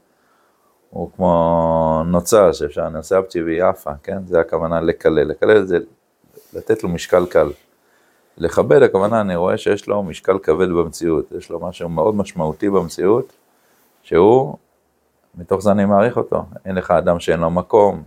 הוא 0.91 1.11
כמו 1.17 2.03
נוצה 2.07 2.53
שאפשר, 2.53 2.87
אני 2.87 2.99
עושה 2.99 3.19
אפצ'י 3.19 3.43
והיא 3.43 3.63
עפה, 3.65 3.91
כן? 4.03 4.27
זה 4.27 4.41
הכוונה 4.41 4.81
לקלל, 4.81 5.29
לקלל 5.29 5.65
זה 5.65 5.79
לתת 6.53 6.83
לו 6.83 6.89
משקל 6.89 7.27
קל. 7.27 7.49
לכבד, 8.39 8.83
הכוונה, 8.83 9.21
אני 9.21 9.37
רואה 9.37 9.59
שיש 9.59 9.89
לו 9.89 10.03
משקל 10.03 10.39
כבד 10.39 10.69
במציאות, 10.69 11.33
יש 11.33 11.51
לו 11.51 11.61
משהו 11.61 11.89
מאוד 11.89 12.15
משמעותי 12.15 12.71
במציאות, 12.71 13.33
שהוא, 14.03 14.57
מתוך 15.35 15.63
זה 15.63 15.71
אני 15.71 15.85
מעריך 15.85 16.17
אותו. 16.17 16.45
אין 16.65 16.75
לך 16.75 16.91
אדם 16.91 17.21
שאין 17.21 17.41
לו 17.41 17.51
מקום, 17.51 18.03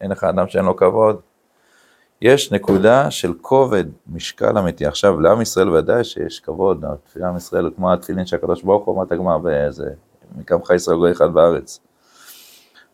אין 0.00 0.10
לך 0.10 0.24
אדם 0.24 0.48
שאין 0.48 0.64
לו 0.64 0.76
כבוד. 0.76 1.20
יש 2.22 2.52
נקודה 2.52 3.10
של 3.10 3.32
כובד 3.40 3.84
משקל 4.06 4.58
אמיתי. 4.58 4.86
עכשיו, 4.86 5.20
לעם 5.20 5.40
ישראל 5.40 5.70
ודאי 5.70 6.04
שיש 6.04 6.40
כבוד, 6.40 6.84
תפילה 7.04 7.28
עם 7.28 7.36
ישראל 7.36 7.70
כמו 7.76 7.92
התפילין 7.92 8.26
של 8.26 8.36
הקדוש 8.36 8.62
ברוך 8.62 8.84
הוא, 8.84 8.94
אמרת 8.94 9.12
הגמר 9.12 9.38
באיזה, 9.38 9.90
מקמך 10.36 10.70
ישראל 10.70 10.96
גוי 10.96 11.12
אחד 11.12 11.34
בארץ. 11.34 11.80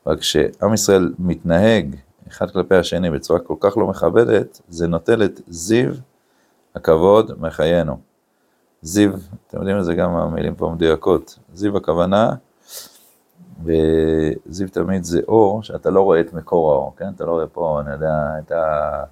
רק 0.06 0.18
כשעם 0.18 0.74
ישראל 0.74 1.12
מתנהג 1.18 1.96
אחד 2.28 2.50
כלפי 2.50 2.74
השני 2.74 3.10
בצורה 3.10 3.40
כל 3.40 3.54
כך 3.60 3.76
לא 3.76 3.86
מכבדת, 3.86 4.60
זה 4.68 4.86
נוטל 4.86 5.24
את 5.24 5.40
זיו 5.48 5.92
הכבוד 6.74 7.32
מחיינו. 7.40 7.98
זיו, 8.82 9.10
אתם 9.48 9.58
יודעים 9.58 9.78
את 9.78 9.84
זה 9.84 9.94
גם 9.94 10.16
המילים 10.16 10.54
פה 10.54 10.70
מדויקות, 10.74 11.38
זיו 11.54 11.76
הכוונה, 11.76 12.34
וזיו 13.64 14.68
תמיד 14.68 15.04
זה 15.04 15.20
אור 15.28 15.62
שאתה 15.62 15.90
לא 15.90 16.00
רואה 16.00 16.20
את 16.20 16.32
מקור 16.32 16.72
האור, 16.72 16.94
כן? 16.96 17.08
אתה 17.16 17.24
לא 17.24 17.30
רואה 17.30 17.46
פה, 17.46 17.80
אני 17.80 17.92
יודע, 17.92 18.14
את, 18.38 18.52
ה... 18.52 19.04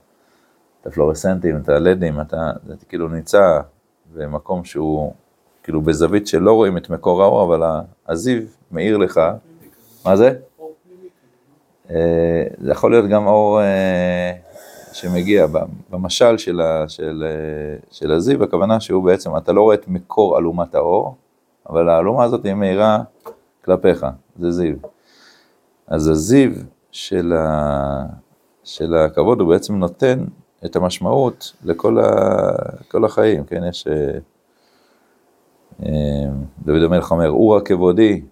את 0.81 0.87
הפלורסנטים, 0.87 1.57
את 1.57 1.69
הלדים, 1.69 2.21
אתה, 2.21 2.51
זה 2.67 2.75
כאילו 2.89 3.09
נמצא 3.09 3.61
במקום 4.15 4.65
שהוא 4.65 5.13
כאילו 5.63 5.81
בזווית 5.81 6.27
שלא 6.27 6.53
רואים 6.53 6.77
את 6.77 6.91
מקור 6.91 7.23
האור, 7.23 7.43
אבל 7.43 7.81
הזיו 8.09 8.43
מאיר 8.73 8.97
לך, 8.97 9.21
מה 10.05 10.17
זה? 10.17 10.35
אה, 11.91 12.45
זה 12.59 12.71
יכול 12.71 12.91
להיות 12.91 13.11
גם 13.11 13.27
אור 13.27 13.61
אה, 13.61 14.33
שמגיע 14.93 15.47
במשל 15.91 16.39
של, 16.39 16.61
ה, 16.61 16.89
של, 16.89 17.25
אה, 17.27 17.79
של 17.91 18.13
הזיו, 18.13 18.45
הכוונה 18.45 18.81
שהוא 18.81 19.05
בעצם, 19.05 19.37
אתה 19.37 19.53
לא 19.53 19.63
רואה 19.63 19.75
את 19.75 19.89
מקור 19.89 20.39
אלומת 20.39 20.75
האור, 20.75 21.17
אבל 21.69 21.89
האלומה 21.89 22.25
הזאת 22.25 22.45
היא 22.45 22.55
מאירה 22.55 22.99
כלפיך, 23.65 24.07
זה 24.39 24.51
זיו. 24.51 24.77
אז 25.87 26.09
הזיו 26.09 26.51
של, 26.91 27.33
ה, 27.33 28.05
של 28.65 28.95
הכבוד 28.95 29.41
הוא 29.41 29.49
בעצם 29.49 29.77
נותן 29.77 30.25
את 30.65 30.77
המשמעות 30.77 31.53
לכל 31.65 31.99
ה, 31.99 33.05
החיים, 33.05 33.45
כן, 33.45 33.65
יש... 33.65 33.87
דוד 36.65 36.83
המלך 36.83 37.11
אומר, 37.11 37.31
אורה 37.31 37.61
כבודי, 37.61 38.23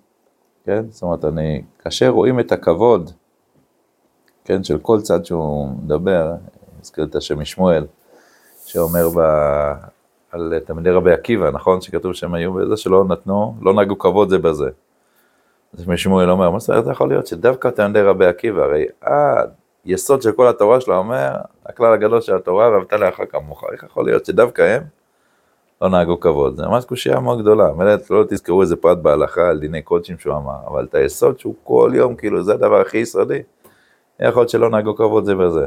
כן? 0.64 0.85
זאת 0.90 1.03
אומרת, 1.03 1.25
אני, 1.25 1.62
כאשר 1.79 2.09
רואים 2.09 2.40
את 2.40 2.53
הכבוד 2.53 3.11
כן, 4.49 4.65
של 4.65 4.79
כל 4.79 5.01
צד 5.01 5.25
שהוא 5.25 5.69
מדבר, 5.83 6.33
הזכיר 6.81 7.05
את 7.05 7.15
השם 7.15 7.41
משמואל, 7.41 7.87
שאומר 8.67 9.09
ב... 9.17 9.21
על 10.33 10.59
תלמידי 10.67 10.91
רבי 10.91 11.13
עקיבא, 11.13 11.51
נכון? 11.51 11.81
שכתוב 11.81 12.13
שהם 12.13 12.35
היו 12.35 12.53
בזה 12.53 12.77
שלא 12.77 13.05
נתנו, 13.05 13.55
לא 13.63 13.75
נהגו 13.75 13.99
כבוד 13.99 14.29
זה 14.29 14.39
בזה. 14.39 14.71
אז 15.79 15.89
משמואל 15.89 16.31
אומר, 16.31 16.51
מה 16.51 16.59
זאת 16.59 16.71
אומרת 16.71 16.85
יכול 16.91 17.09
להיות 17.09 17.27
שדווקא 17.27 17.69
תלמידי 17.69 18.03
רבי 18.03 18.27
עקיבא, 18.27 18.63
הרי 18.63 18.87
היסוד 19.85 20.23
של 20.23 20.33
כל 20.33 20.49
התורה 20.49 20.81
שלו 20.81 20.97
אומר, 20.97 21.33
הכלל 21.67 21.93
הגדול 21.93 22.21
של 22.21 22.37
התורה, 22.37 22.71
ואהבת 22.71 22.93
לאחר 22.93 23.27
כמוך, 23.27 23.65
איך 23.73 23.83
יכול 23.83 24.05
להיות 24.05 24.27
שדווקא 24.27 24.63
הם 24.63 24.83
לא 25.83 25.89
נהגו 25.89 26.21
כבוד? 26.21 26.57
זה 26.57 26.67
ממש 26.67 26.85
קושייה 26.85 27.21
מאוד 27.21 27.41
גדולה, 27.41 27.73
באמת 27.73 28.11
לא 28.11 28.25
תזכרו 28.29 28.63
איזה 28.63 28.77
פרט 28.77 28.99
בהלכה 28.99 29.49
על 29.49 29.59
דיני 29.59 29.83
קודשים 29.83 30.19
שהוא 30.19 30.37
אמר, 30.37 30.59
אבל 30.67 30.85
את 30.85 30.95
היסוד 30.95 31.39
שהוא 31.39 31.55
כל 31.65 31.91
יום, 31.95 32.17
כאילו 32.17 32.43
זה 32.43 32.55
הדבר 32.55 32.81
הכי 32.81 32.99
יסודי. 32.99 33.43
יכול 34.26 34.40
להיות 34.40 34.50
שלא 34.50 34.70
נהגו 34.70 34.96
כבוד 34.96 35.24
זה 35.24 35.35
בזה. 35.35 35.66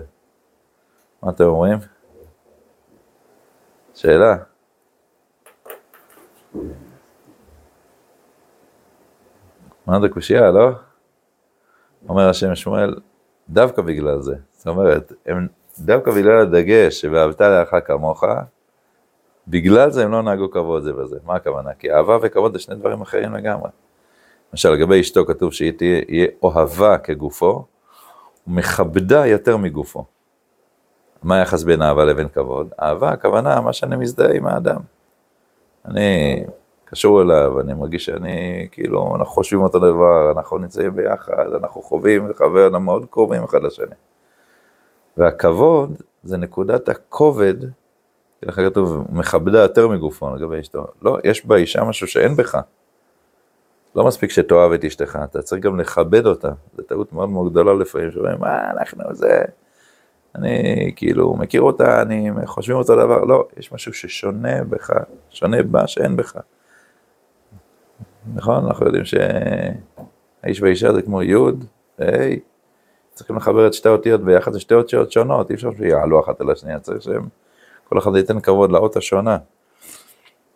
מה 1.23 1.31
אתם 1.31 1.43
אומרים? 1.43 1.77
שאלה. 3.93 4.35
מה 9.87 9.99
זה 10.01 10.09
קושייה, 10.09 10.51
לא? 10.51 10.69
אומר 12.09 12.29
השם 12.29 12.55
שמואל, 12.55 12.95
דווקא 13.49 13.81
בגלל 13.81 14.21
זה. 14.21 14.35
זאת 14.51 14.67
אומרת, 14.67 15.13
הם, 15.25 15.47
דווקא 15.79 16.11
בגלל 16.11 16.41
הדגש 16.41 17.01
ש"ואהבת 17.01 17.41
לאחר 17.41 17.81
כמוך", 17.81 18.23
בגלל 19.47 19.91
זה 19.91 20.03
הם 20.03 20.11
לא 20.11 20.21
נהגו 20.23 20.51
כבוד 20.51 20.83
זה 20.83 20.93
בזה. 20.93 21.19
מה 21.25 21.35
הכוונה? 21.35 21.73
כי 21.73 21.91
אהבה 21.91 22.17
וכבוד 22.21 22.53
זה 22.53 22.59
שני 22.59 22.75
דברים 22.75 23.01
אחרים 23.01 23.33
לגמרי. 23.33 23.69
למשל, 24.51 24.69
לגבי 24.69 25.01
אשתו 25.01 25.25
כתוב 25.25 25.53
שהיא 25.53 25.71
תהיה 25.77 26.27
אוהבה 26.43 26.97
כגופו, 26.97 27.65
מכבדה 28.47 29.25
יותר 29.25 29.57
מגופו. 29.57 30.05
מה 31.23 31.35
היחס 31.35 31.63
בין 31.63 31.81
אהבה 31.81 32.05
לבין 32.05 32.27
כבוד? 32.29 32.67
אהבה, 32.81 33.09
הכוונה, 33.09 33.61
מה 33.61 33.73
שאני 33.73 33.95
מזדהה 33.95 34.33
עם 34.33 34.47
האדם. 34.47 34.79
אני 35.85 36.43
קשור 36.85 37.21
אליו, 37.21 37.59
אני 37.59 37.73
מרגיש 37.73 38.05
שאני, 38.05 38.67
כאילו, 38.71 39.15
אנחנו 39.15 39.33
חושבים 39.33 39.61
אותו 39.61 39.79
דבר, 39.79 40.31
אנחנו 40.31 40.57
נמצאים 40.57 40.95
ביחד, 40.95 41.45
אנחנו 41.59 41.81
חווים 41.81 42.27
וחבר, 42.29 42.69
מאוד 42.79 43.05
קרובים 43.09 43.43
אחד 43.43 43.63
לשני. 43.63 43.95
והכבוד 45.17 46.01
זה 46.23 46.37
נקודת 46.37 46.89
הכובד, 46.89 47.55
ככה 48.45 48.69
כתוב, 48.69 49.07
מכבדה 49.09 49.59
יותר 49.59 49.87
מגופו 49.87 50.35
לגבי 50.35 50.59
אשתו. 50.59 50.87
לא, 51.01 51.17
יש 51.23 51.45
באישה 51.45 51.83
משהו 51.83 52.07
שאין 52.07 52.35
בך. 52.35 52.57
לא 53.95 54.05
מספיק 54.05 54.31
שתאהב 54.31 54.71
את 54.71 54.85
אשתך, 54.85 55.19
אתה 55.23 55.41
צריך 55.41 55.63
גם 55.63 55.79
לכבד 55.79 56.25
אותה. 56.25 56.51
זו 56.77 56.83
טעות 56.83 57.13
מאוד 57.13 57.29
מאוד 57.29 57.51
גדולה 57.51 57.73
לפעמים, 57.73 58.11
שאומרים, 58.11 58.39
מה, 58.39 58.71
אנחנו 58.71 59.15
זה, 59.15 59.41
אני 60.35 60.91
כאילו 60.95 61.35
מכיר 61.35 61.61
אותה, 61.61 62.01
אני 62.01 62.31
חושבים 62.45 62.77
אותו 62.77 62.95
דבר. 62.95 63.23
לא, 63.23 63.47
יש 63.57 63.71
משהו 63.71 63.93
ששונה 63.93 64.63
בך, 64.63 64.93
שונה 65.29 65.63
בה 65.63 65.87
שאין 65.87 66.15
בך. 66.15 66.37
נכון? 68.35 68.65
אנחנו 68.65 68.85
יודעים 68.85 69.03
שהאיש 69.05 70.61
והאישה 70.61 70.93
זה 70.93 71.01
כמו 71.01 71.21
יוד 71.21 71.65
והי. 71.99 72.39
צריכים 73.13 73.35
לחבר 73.35 73.67
את 73.67 73.73
שתי 73.73 73.89
האותיות 73.89 74.21
ביחד, 74.21 74.53
זה 74.53 74.59
שתי 74.59 74.73
אותיות 74.73 75.11
שונות, 75.11 75.49
אי 75.49 75.55
אפשר 75.55 75.69
שיעלו 75.77 76.19
אחת 76.19 76.41
על 76.41 76.51
השנייה, 76.51 76.79
צריך 76.79 77.01
שהם, 77.01 77.27
כל 77.89 77.97
אחד 77.97 78.15
ייתן 78.15 78.39
כבוד 78.39 78.71
לאות 78.71 78.97
השונה. 78.97 79.37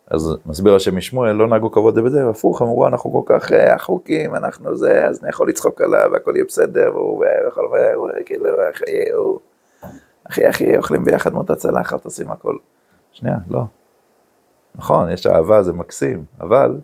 אז 0.07 0.37
מסביר 0.45 0.75
השם 0.75 0.97
משמואל, 0.97 1.31
לא 1.31 1.47
נהגו 1.47 1.71
כבוד 1.71 2.07
זה 2.07 2.29
הפוך, 2.29 2.61
אמרו, 2.61 2.87
אנחנו 2.87 3.11
כל 3.11 3.21
כך 3.25 3.51
אה, 3.51 3.75
אחוקים, 3.75 4.35
אנחנו 4.35 4.75
זה, 4.75 5.07
אז 5.07 5.19
אני 5.23 5.29
יכול 5.29 5.49
לצחוק 5.49 5.81
עליו, 5.81 6.09
והכל 6.13 6.31
יהיה 6.35 6.45
בסדר, 6.45 6.91
והוא 6.93 7.25
יכול, 7.47 7.65
והוא 7.65 8.09
כאילו, 8.25 8.45
אחי, 8.71 9.11
הוא, 9.13 9.39
אחי, 10.23 10.49
אחי, 10.49 10.77
אוכלים 10.77 11.05
ביחד 11.05 11.33
מאותה 11.33 11.55
צלחת, 11.55 12.05
עושים 12.05 12.31
הכל. 12.31 12.57
שנייה, 13.11 13.37
לא. 13.49 13.63
נכון, 14.75 15.11
יש 15.11 15.27
אהבה, 15.27 15.63
זה 15.63 15.73
מקסים, 15.73 16.25
אבל 16.41 16.79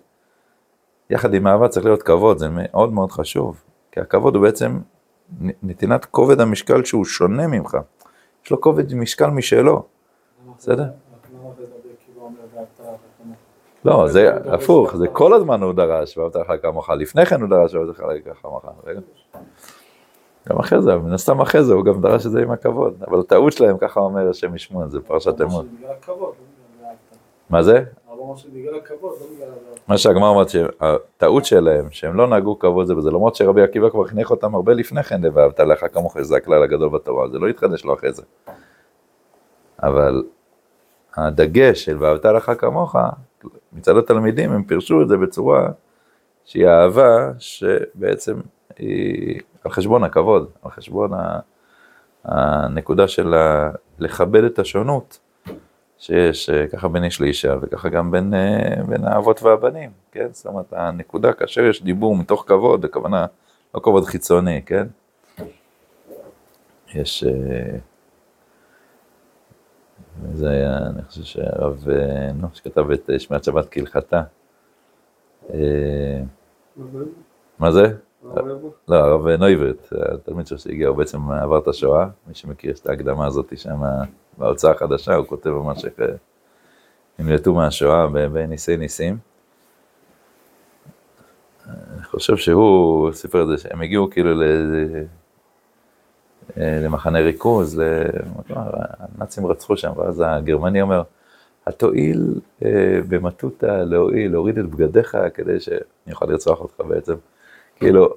יחד 1.09 1.33
עם 1.33 1.47
אהבה 1.47 1.67
צריך 1.67 1.85
להיות 1.85 2.03
כבוד, 2.03 2.37
זה 2.37 2.47
מאוד 2.51 2.93
מאוד 2.93 3.11
חשוב, 3.11 3.61
כי 3.91 3.99
הכבוד 3.99 4.35
הוא 4.35 4.43
בעצם 4.43 4.79
נתינת 5.63 6.05
כובד 6.05 6.41
המשקל 6.41 6.83
שהוא 6.83 7.05
שונה 7.05 7.47
ממך, 7.47 7.77
יש 8.45 8.51
לו 8.51 8.61
כובד 8.61 8.95
משקל 8.95 9.27
משלו, 9.27 9.83
בסדר? 10.57 10.85
לא, 13.85 14.07
זה 14.07 14.35
הפוך, 14.53 14.95
זה 14.95 15.07
כל 15.07 15.33
הזמן 15.33 15.61
הוא 15.61 15.73
דרש, 15.73 16.17
ואהבת 16.17 16.35
לך 16.35 16.51
כמוך, 16.61 16.89
לפני 16.89 17.25
כן 17.25 17.41
הוא 17.41 17.49
דרש 17.49 17.73
ואהבת 17.73 17.95
לך 18.27 18.37
כמוך, 18.41 18.65
גם 20.49 20.59
אחרי 20.59 20.81
זה, 20.81 20.95
מן 20.95 21.13
הסתם 21.13 21.41
אחרי 21.41 21.63
זה 21.63 21.73
הוא 21.73 21.85
גם 21.85 22.01
דרש 22.01 22.25
את 22.25 22.31
זה 22.31 22.41
עם 22.41 22.51
הכבוד, 22.51 23.03
אבל 23.07 23.19
הטעות 23.19 23.53
שלהם, 23.53 23.77
ככה 23.77 23.99
אומר 23.99 24.29
השם 24.29 24.55
ישמעון, 24.55 24.89
זה 24.89 25.01
פרשת 25.01 25.41
אמון. 25.41 25.67
מה 27.49 27.63
זה? 27.63 27.83
מה 29.87 29.97
שהגמר 29.97 30.27
אומרת, 30.27 30.49
שהטעות 30.49 31.45
שלהם, 31.45 31.91
שהם 31.91 32.15
לא 32.15 32.27
נהגו 32.27 32.59
כבוד 32.59 32.87
זה 32.87 32.95
בזה, 32.95 33.09
למרות 33.09 33.35
שרבי 33.35 33.61
עקיבא 33.61 33.89
כבר 33.89 34.05
חינך 34.07 34.31
אותם 34.31 34.55
הרבה 34.55 34.73
לפני 34.73 35.03
כן, 35.03 35.21
ואהבת 35.33 35.59
לך 35.59 35.85
כמוך, 35.93 36.21
זה 36.21 36.37
הכלל 36.37 36.63
הגדול 36.63 36.89
בתורה, 36.89 37.29
זה 37.29 37.39
לא 37.39 37.49
יתחדש 37.49 37.85
לו 37.85 37.93
אחרי 37.93 38.13
זה. 38.13 38.23
אבל 39.83 40.23
הדגש 41.15 41.85
של 41.85 41.97
ואהבת 41.99 42.25
לך 42.25 42.51
כמוך, 42.57 42.95
מצד 43.73 43.97
התלמידים 43.97 44.51
הם 44.51 44.63
פירשו 44.63 45.01
את 45.01 45.07
זה 45.07 45.17
בצורה 45.17 45.69
שהיא 46.45 46.67
אהבה 46.67 47.31
שבעצם 47.39 48.39
היא 48.77 49.41
על 49.63 49.71
חשבון 49.71 50.03
הכבוד, 50.03 50.49
על 50.63 50.71
חשבון 50.71 51.11
הנקודה 52.25 53.07
של 53.07 53.33
לכבד 53.99 54.43
את 54.43 54.59
השונות 54.59 55.19
שיש 55.97 56.49
אה, 56.49 56.67
ככה 56.67 56.87
בין 56.87 57.03
איש 57.03 57.21
לאישה 57.21 57.55
וככה 57.61 57.89
גם 57.89 58.11
בין, 58.11 58.33
אה, 58.33 58.83
בין 58.87 59.05
האבות 59.05 59.43
והבנים, 59.43 59.89
כן? 60.11 60.27
זאת 60.31 60.45
אומרת, 60.45 60.73
הנקודה 60.73 61.33
כאשר 61.33 61.65
יש 61.65 61.83
דיבור 61.83 62.15
מתוך 62.15 62.43
כבוד, 62.47 62.85
הכוונה 62.85 63.25
לא 63.75 63.79
כבוד 63.79 64.05
חיצוני, 64.05 64.61
כן? 64.65 64.87
יש... 66.93 67.23
אה, 70.25 70.35
זה 70.35 70.49
היה, 70.49 70.77
אני 70.77 71.03
חושב 71.03 71.23
שהרב, 71.23 71.85
נו, 72.35 72.47
שכתב 72.53 72.91
את 72.91 73.09
שמיעת 73.17 73.43
שבת 73.43 73.67
כהלכתה. 73.71 74.21
מה 77.59 77.71
זה? 77.71 77.83
לא, 78.87 78.95
הרב 78.95 79.27
נויברט, 79.27 79.93
התלמיד 80.13 80.47
שלו 80.47 80.57
שהגיע, 80.57 80.87
הוא 80.87 80.97
בעצם 80.97 81.31
עבר 81.31 81.57
את 81.57 81.67
השואה, 81.67 82.07
מי 82.27 82.33
שמכיר 82.33 82.73
את 82.81 82.87
ההקדמה 82.87 83.25
הזאת 83.25 83.57
שם 83.57 83.81
בהוצאה 84.37 84.71
החדשה, 84.71 85.15
הוא 85.15 85.25
כותב 85.25 85.49
ממש 85.49 85.85
איך 85.85 85.93
נמלטו 87.19 87.53
מהשואה 87.53 88.07
בניסי 88.07 88.77
ניסים. 88.77 89.17
אני 91.67 92.03
חושב 92.03 92.37
שהוא 92.37 93.11
סיפר 93.11 93.43
את 93.43 93.47
זה, 93.47 93.57
שהם 93.57 93.81
הגיעו 93.81 94.09
כאילו 94.09 94.41
למחנה 96.57 97.19
ריכוז, 97.19 97.81
הנאצים 98.49 99.45
רצחו 99.45 99.77
שם, 99.77 99.91
ואז 99.97 100.23
הגרמני 100.25 100.81
אומר, 100.81 101.03
התואיל 101.67 102.39
אה, 102.65 102.99
במטותא 103.07 103.65
להועיל, 103.65 104.31
להוריד 104.31 104.57
את 104.57 104.65
בגדיך 104.65 105.17
כדי 105.33 105.59
שאני 105.59 106.11
אוכל 106.11 106.25
לרצוח 106.25 106.61
אותך 106.61 106.81
בעצם. 106.87 107.13
כאילו, 107.75 108.09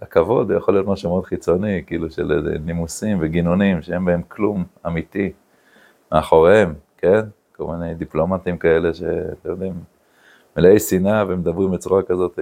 הכבוד 0.00 0.50
יכול 0.56 0.74
להיות 0.74 0.86
משהו 0.86 1.10
מאוד 1.10 1.24
חיצוני, 1.24 1.82
כאילו 1.86 2.10
של 2.10 2.58
נימוסים 2.64 3.18
וגינונים 3.20 3.82
שאין 3.82 4.04
בהם 4.04 4.22
כלום 4.28 4.64
אמיתי 4.86 5.32
מאחוריהם, 6.12 6.74
כן? 6.96 7.20
כל 7.56 7.64
מיני 7.64 7.94
דיפלומטים 7.94 8.58
כאלה 8.58 8.94
שאתם 8.94 9.50
יודעים, 9.50 9.74
מלאי 10.56 10.78
שנאה 10.78 11.24
ומדברים 11.28 11.70
בצורה 11.70 12.02
כזאת, 12.02 12.38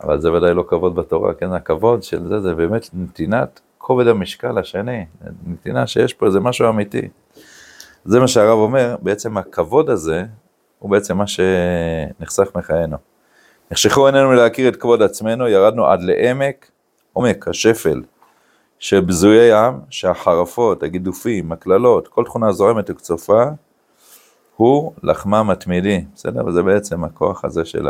אבל 0.00 0.20
זה 0.20 0.32
ודאי 0.32 0.54
לא 0.54 0.64
כבוד 0.68 0.94
בתורה, 0.94 1.34
כן? 1.34 1.52
הכבוד 1.52 2.02
של 2.02 2.28
זה, 2.28 2.40
זה 2.40 2.54
באמת 2.54 2.88
נתינת 2.94 3.60
כובד 3.78 4.06
המשקל 4.06 4.58
השני, 4.58 5.06
נתינה 5.46 5.86
שיש 5.86 6.14
פה 6.14 6.26
איזה 6.26 6.40
משהו 6.40 6.68
אמיתי. 6.68 7.08
זה 8.04 8.20
מה 8.20 8.28
שהרב 8.28 8.58
אומר, 8.58 8.96
בעצם 9.02 9.36
הכבוד 9.36 9.90
הזה, 9.90 10.24
הוא 10.78 10.90
בעצם 10.90 11.16
מה 11.16 11.24
שנחסך 11.26 12.48
מחיינו. 12.54 12.96
נחשכו 13.70 14.06
עינינו 14.06 14.32
להכיר 14.32 14.68
את 14.68 14.76
כבוד 14.76 15.02
עצמנו, 15.02 15.48
ירדנו 15.48 15.86
עד 15.86 16.02
לעמק, 16.02 16.70
עומק 17.12 17.48
השפל 17.48 18.02
של 18.78 19.00
בזויי 19.00 19.52
עם, 19.52 19.80
שהחרפות, 19.90 20.82
הגידופים, 20.82 21.52
הקללות, 21.52 22.08
כל 22.08 22.24
תכונה 22.24 22.52
זורמת 22.52 22.90
וקצופה, 22.90 23.44
הוא 24.56 24.92
לחמם 25.02 25.50
התמידי, 25.50 26.04
בסדר? 26.14 26.46
וזה 26.46 26.62
בעצם 26.62 27.04
הכוח 27.04 27.44
הזה 27.44 27.64
של 27.64 27.88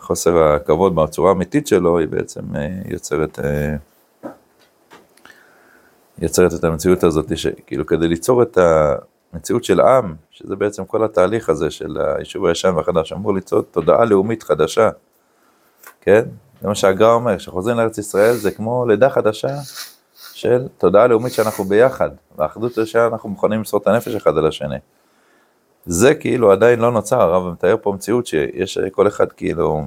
חוסר 0.00 0.42
הכבוד 0.42 0.94
בצורה 0.94 1.30
האמיתית 1.30 1.66
שלו, 1.66 1.98
היא 1.98 2.08
בעצם 2.08 2.56
אה, 2.56 2.68
יוצרת, 2.88 3.38
אה, 3.38 3.76
יוצרת 6.18 6.54
את 6.54 6.64
המציאות 6.64 7.04
הזאת, 7.04 7.38
שכאילו 7.38 7.86
כדי 7.86 8.08
ליצור 8.08 8.42
את 8.42 8.58
ה... 8.58 8.94
מציאות 9.36 9.64
של 9.64 9.80
עם, 9.80 10.14
שזה 10.30 10.56
בעצם 10.56 10.84
כל 10.84 11.04
התהליך 11.04 11.48
הזה 11.48 11.70
של 11.70 11.98
היישוב 12.16 12.46
הישן 12.46 12.72
והחדש, 12.76 13.12
אמור 13.12 13.34
ליצור 13.34 13.62
תודעה 13.62 14.04
לאומית 14.04 14.42
חדשה, 14.42 14.90
כן? 16.00 16.22
זה 16.62 16.68
מה 16.68 16.74
שהגר"א 16.74 17.12
אומר, 17.12 17.38
כשחוזרים 17.38 17.76
לארץ 17.76 17.98
ישראל 17.98 18.34
זה 18.34 18.50
כמו 18.50 18.86
לידה 18.86 19.10
חדשה 19.10 19.56
של 20.32 20.68
תודעה 20.78 21.06
לאומית 21.06 21.32
שאנחנו 21.32 21.64
ביחד, 21.64 22.10
והאחדות 22.38 22.74
זה 22.74 22.86
שאנחנו 22.86 23.28
מוכנים 23.28 23.58
למסור 23.58 23.80
את 23.80 23.86
הנפש 23.86 24.14
אחד 24.14 24.38
על 24.38 24.46
השני. 24.46 24.78
זה 25.86 26.14
כאילו 26.14 26.52
עדיין 26.52 26.80
לא 26.80 26.92
נוצר, 26.92 27.20
הרב 27.20 27.52
מתאר 27.52 27.76
פה 27.82 27.92
מציאות 27.92 28.26
שיש 28.26 28.78
כל 28.92 29.08
אחד 29.08 29.32
כאילו 29.32 29.84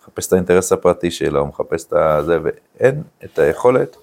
מחפש 0.00 0.26
את 0.26 0.32
האינטרס 0.32 0.72
הפרטי 0.72 1.10
שלו, 1.10 1.46
מחפש 1.46 1.86
את 1.86 2.24
זה, 2.24 2.38
ואין 2.42 3.02
את 3.24 3.38
היכולת 3.38 3.96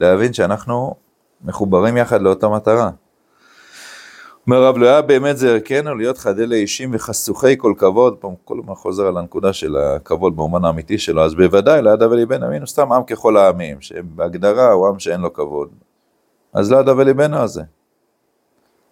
להבין 0.00 0.32
שאנחנו 0.32 0.94
מחוברים 1.44 1.96
יחד 1.96 2.22
לאותה 2.22 2.48
מטרה. 2.48 2.90
אומר 4.46 4.62
רב, 4.62 4.78
לא 4.78 4.86
היה 4.86 5.02
באמת 5.02 5.36
זה 5.36 5.50
ערכנו 5.50 5.94
להיות 5.94 6.18
חדי 6.18 6.46
לאישים 6.46 6.90
וחסוכי 6.94 7.54
כל 7.58 7.74
כבוד, 7.78 8.16
פעם 8.16 8.34
כל 8.44 8.58
הזמן 8.58 8.74
חוזר 8.74 9.06
על 9.06 9.16
הנקודה 9.16 9.52
של 9.52 9.76
הכבוד 9.76 10.36
במובן 10.36 10.64
האמיתי 10.64 10.98
שלו, 10.98 11.24
אז 11.24 11.34
בוודאי 11.34 11.82
לא 11.82 11.90
וליבנו 12.10 12.46
אמינו 12.46 12.66
סתם 12.66 12.92
עם 12.92 13.04
ככל 13.04 13.36
העמים, 13.36 13.80
שבהגדרה 13.80 14.72
הוא 14.72 14.88
עם 14.88 14.98
שאין 14.98 15.20
לו 15.20 15.32
כבוד. 15.32 15.68
אז 16.52 16.72
לא 16.72 16.92
וליבנו 16.92 17.38
הזה. 17.38 17.62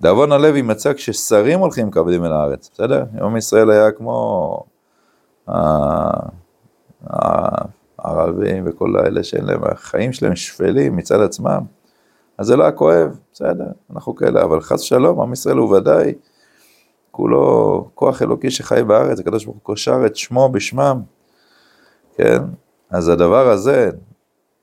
דאבון 0.03 0.33
הלב 0.33 0.57
יימצא 0.57 0.93
כששרים 0.93 1.59
הולכים 1.59 1.91
כבדים 1.91 2.25
אל 2.25 2.33
הארץ, 2.33 2.71
בסדר? 2.73 3.05
יום 3.19 3.37
ישראל 3.37 3.71
היה 3.71 3.91
כמו 3.91 4.65
הערבים 7.99 8.65
וכל 8.67 8.97
האלה 8.97 9.25
שאין 9.25 9.45
להם, 9.45 9.61
החיים 9.65 10.13
שלהם 10.13 10.37
שפלים 10.37 10.97
מצד 10.97 11.21
עצמם. 11.21 11.61
אז 12.39 12.47
זה 12.47 12.57
לא 12.57 12.63
היה 12.63 12.73
כואב, 12.73 13.19
בסדר, 13.33 13.67
אנחנו 13.91 14.15
כאלה, 14.15 14.43
אבל 14.43 14.61
חס 14.61 14.81
ושלום, 14.81 15.21
עם 15.21 15.33
ישראל 15.33 15.57
הוא 15.57 15.77
ודאי 15.77 16.15
כולו 17.11 17.89
כוח 17.95 18.23
אלוקי 18.23 18.51
שחי 18.51 18.83
בארץ, 18.87 19.21
הקדוש 19.21 19.45
ברוך 19.45 19.57
הוא 19.57 19.63
קושר 19.63 20.07
את 20.07 20.17
שמו 20.17 20.49
בשמם, 20.49 21.03
כן? 22.17 22.43
אז 22.91 23.09
הדבר 23.09 23.49
הזה, 23.49 23.91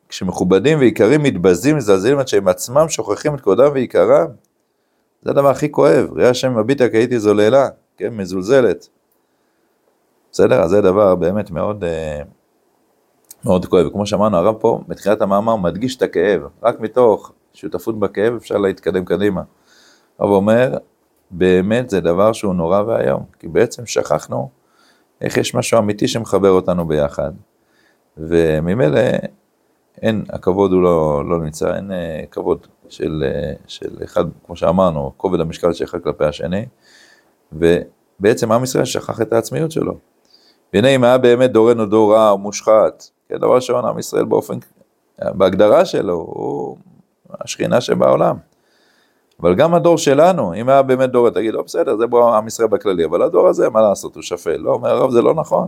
כשמכובדים 0.10 0.80
ויקרים 0.80 1.23
מתבזים, 1.23 1.78
מזלזלים 1.78 2.19
עד 2.19 2.28
שהם 2.28 2.47
עצמם 2.47 2.89
שוכחים 2.89 3.36
את 3.36 3.41
כבודם 3.41 3.71
ויקרם, 3.73 4.28
זה 5.22 5.32
הדבר 5.32 5.50
הכי 5.50 5.72
כואב, 5.72 6.10
ראייה 6.16 6.30
השם 6.30 6.60
מביטה 6.60 6.90
כי 6.90 6.98
הייתי 6.98 7.20
זוללה, 7.20 7.68
כן, 7.98 8.14
מזולזלת. 8.14 8.88
בסדר? 10.32 10.62
אז 10.62 10.70
זה 10.70 10.82
דבר 10.82 11.15
באמת 11.15 11.52
מאוד, 11.52 11.84
אה, 11.84 12.22
מאוד 13.46 13.65
כואב. 13.65 13.88
וכמו 13.88 14.06
שאמרנו, 14.06 14.38
הרב 14.38 14.56
פה, 14.60 14.82
בתחילת 14.88 15.22
המאמר, 15.22 15.56
מדגיש 15.56 15.98
את 15.98 16.02
הכאב, 16.02 16.42
רק 16.63 16.80
מתוך 16.80 17.32
שותפות 17.54 18.00
בכאב, 18.00 18.34
אפשר 18.34 18.58
להתקדם 18.58 19.06
קדימה. 19.06 19.42
הרב 20.20 20.30
אומר, 20.30 20.78
באמת 21.32 21.90
זה 21.90 22.02
דבר 22.02 22.34
שהוא 22.34 22.54
נורא 22.54 22.82
ואיום, 22.88 23.24
כי 23.40 23.48
בעצם 23.48 23.86
שכחנו 23.86 24.50
איך 25.22 25.38
יש 25.38 25.56
משהו 25.56 25.80
אמיתי 25.80 26.08
שמחבר 26.08 26.50
אותנו 26.50 26.88
ביחד, 26.88 27.32
וממילא 28.17 29.00
אין, 30.02 30.26
הכבוד 30.30 30.72
הוא 30.72 30.82
לא, 30.82 31.30
לא 31.30 31.40
נמצא, 31.40 31.76
אין 31.76 31.92
אה, 31.92 32.24
כבוד 32.32 32.67
של, 32.90 33.23
אה, 33.25 33.54
של 33.67 33.98
אחד, 34.04 34.25
כמו 34.46 34.56
שאמרנו, 34.56 35.12
כובד 35.17 35.40
המשקל 35.40 35.73
של 35.73 35.85
אחד 35.85 36.00
כלפי 36.00 36.25
השני, 36.25 36.65
ובעצם 37.52 38.52
עם 38.52 38.63
ישראל 38.63 38.85
שכח 38.85 39.21
את 39.21 39.33
העצמיות 39.33 39.71
שלו. 39.71 39.94
והנה 40.73 40.87
אם 40.87 41.04
היה 41.04 41.17
באמת 41.17 41.52
דורנו 41.52 41.85
דור 41.85 42.13
רע 42.13 42.33
ומושחת, 42.33 43.04
כן, 43.29 43.37
דבר 43.37 43.56
ראשון, 43.56 43.85
עם 43.85 44.00
ישראל 44.00 44.25
באופן, 44.25 44.58
בהגדרה 45.21 45.85
שלו, 45.85 46.13
הוא 46.13 46.77
השכינה 47.42 47.81
שבעולם. 47.81 48.35
אבל 49.42 49.56
גם 49.56 49.73
הדור 49.73 49.98
שלנו, 49.98 50.54
אם 50.54 50.69
היה 50.69 50.81
באמת 50.81 51.10
דור, 51.10 51.29
תגיד, 51.29 51.54
לא 51.54 51.62
בסדר, 51.62 51.98
זה 51.98 52.08
בוא 52.08 52.35
עם 52.35 52.48
ישראל 52.48 52.67
בכללי, 52.67 53.06
אבל 53.06 53.21
הדור 53.21 53.48
הזה, 53.48 53.69
מה 53.69 53.81
לעשות, 53.81 54.15
הוא 54.15 54.23
שפל. 54.23 54.58
לא, 54.58 54.71
אומר 54.71 54.90
הרב, 54.90 55.12
זה 55.12 55.21
לא 55.21 55.33
נכון. 55.33 55.67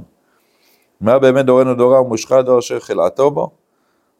אם 1.03 1.07
היה 1.07 1.19
באמת 1.19 1.45
דורנו 1.45 1.73
דורה 1.75 2.01
ומושחת 2.01 2.45
דור 2.45 2.59
אשר 2.59 2.79
חילעתו 2.79 3.31
בו, 3.31 3.49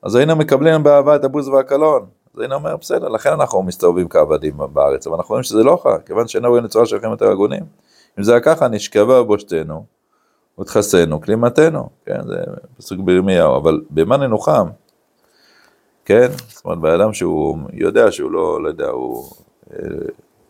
אז 0.04 0.16
היינו 0.16 0.36
מקבלים 0.36 0.84
באהבה 0.84 1.16
את 1.16 1.24
הבוז 1.24 1.47
והקלון. 1.47 2.06
אז 2.36 2.40
היינו 2.40 2.56
אומר, 2.56 2.78
בסדר, 2.78 3.08
לכן 3.08 3.30
אנחנו 3.30 3.64
מסתובבים 3.64 4.10
כעבדים 4.10 4.54
בארץ, 4.74 5.08
אבל 5.08 5.16
אנחנו 5.16 5.34
רואים 5.34 5.44
שזה 5.44 5.64
לא 5.64 5.82
ככה, 5.84 6.00
כיוון 6.06 6.28
שאינו 6.28 6.50
רואים 6.50 6.64
לצורה 6.64 6.86
שייכים 6.86 7.12
יותר 7.12 7.32
הגונים. 7.32 7.64
אם 8.20 8.24
זה 8.24 8.32
היה 8.32 8.42
ככה, 8.42 8.68
נשכבה 8.68 9.24
בבושתנו, 9.24 9.86
ותכסנו 10.60 11.22
כלימתנו, 11.22 11.90
כן, 12.06 12.28
זה 12.28 12.44
פסוק 12.78 13.00
בירמיהו, 13.00 13.58
אבל 13.58 13.82
במה 13.90 14.18
ננוחם, 14.18 14.68
כן, 16.06 16.28
זאת 16.48 16.66
אומרת, 16.66 16.80
בן 16.80 16.92
אדם 17.02 17.14
שהוא 17.14 17.58
יודע 17.74 18.12
שהוא 18.12 18.32
לא, 18.32 18.64
לא 18.64 18.68
יודע, 18.68 18.88
הוא 18.88 19.32
אה, 19.74 19.78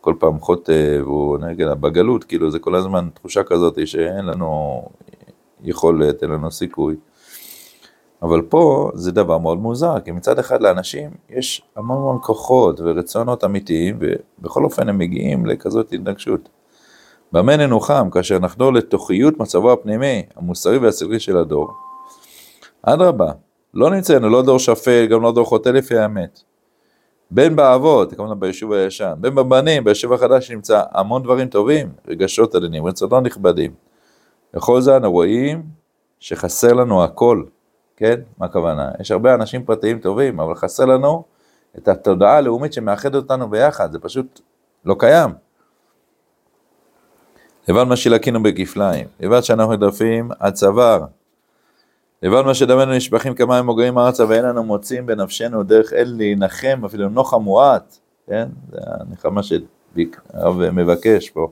כל 0.00 0.14
פעם 0.18 0.40
חוטא, 0.40 0.98
והוא 1.00 1.38
נגד 1.38 1.68
בגלות, 1.68 2.24
כאילו 2.24 2.50
זה 2.50 2.58
כל 2.58 2.74
הזמן 2.74 3.08
תחושה 3.14 3.42
כזאת 3.42 3.86
שאין 3.86 4.24
לנו 4.24 4.82
יכולת, 5.62 6.22
אין 6.22 6.30
לנו 6.30 6.50
סיכוי. 6.50 6.96
אבל 8.22 8.42
פה 8.42 8.90
זה 8.94 9.12
דבר 9.12 9.38
מאוד 9.38 9.58
מוזר, 9.58 10.00
כי 10.00 10.10
מצד 10.10 10.38
אחד 10.38 10.62
לאנשים 10.62 11.10
יש 11.30 11.62
המון 11.76 11.96
המון 11.96 12.18
כוחות 12.22 12.80
ורצונות 12.80 13.44
אמיתיים, 13.44 13.98
ובכל 14.00 14.64
אופן 14.64 14.88
הם 14.88 14.98
מגיעים 14.98 15.46
לכזאת 15.46 15.92
התנגשות. 15.92 16.48
במה 17.32 17.56
ננוחם 17.56 18.10
כאשר 18.10 18.38
נחדור 18.38 18.72
לתוכיות 18.72 19.38
מצבו 19.38 19.72
הפנימי, 19.72 20.22
המוסרי 20.36 20.78
והסלרי 20.78 21.20
של 21.20 21.36
הדור? 21.36 21.70
אדרבה, 22.82 23.32
לא 23.74 23.90
נמצאנו 23.90 24.28
לא 24.28 24.42
דור 24.42 24.58
שפל, 24.58 25.06
גם 25.06 25.22
לא 25.22 25.32
דור 25.32 25.44
חוטא 25.44 25.68
לפי 25.68 25.98
האמת. 25.98 26.40
בין 27.30 27.56
באבות, 27.56 28.14
כמובן 28.14 28.40
ביישוב 28.40 28.72
הישן, 28.72 29.12
בין 29.18 29.34
בבנים, 29.34 29.84
ביישוב 29.84 30.12
החדש 30.12 30.50
נמצא 30.50 30.82
המון 30.90 31.22
דברים 31.22 31.48
טובים, 31.48 31.92
רגשות 32.08 32.54
עדינים, 32.54 32.86
רצונות 32.86 33.22
נכבדים. 33.22 33.72
וכל 34.56 34.80
זה 34.80 34.96
אנו 34.96 35.12
רואים 35.12 35.62
שחסר 36.20 36.72
לנו 36.72 37.04
הכל, 37.04 37.42
כן? 38.02 38.20
מה 38.38 38.46
הכוונה? 38.46 38.90
יש 39.00 39.10
הרבה 39.10 39.34
אנשים 39.34 39.64
פרטיים 39.64 39.98
טובים, 39.98 40.40
אבל 40.40 40.54
חסר 40.54 40.84
לנו 40.84 41.24
את 41.78 41.88
התודעה 41.88 42.36
הלאומית 42.36 42.72
שמאחדת 42.72 43.14
אותנו 43.14 43.50
ביחד, 43.50 43.92
זה 43.92 43.98
פשוט 43.98 44.40
לא 44.84 44.96
קיים. 44.98 45.30
לבד 47.68 47.84
מה 47.84 47.96
שלקינו 47.96 48.42
בכפליים, 48.42 49.06
לבד 49.20 49.40
שאנחנו 49.40 49.72
נדרפים 49.72 50.30
עד 50.38 50.54
צוואר, 50.54 51.04
לבד 52.22 52.42
מה 52.42 52.54
שדמנו 52.54 52.92
נשפכים 52.92 53.34
כמים 53.34 53.64
מוגעים 53.64 53.98
ארצה 53.98 54.24
ואין 54.28 54.44
לנו 54.44 54.62
מוצאים 54.62 55.06
בנפשנו 55.06 55.62
דרך 55.62 55.92
אל 55.92 56.14
להנחם 56.18 56.82
אפילו 56.86 57.08
נוחה 57.08 57.38
מועט, 57.38 57.96
כן? 58.26 58.48
זה 58.70 58.78
הנחמה 58.82 59.42
שהרב 59.42 60.70
מבקש 60.70 61.30
פה. 61.30 61.48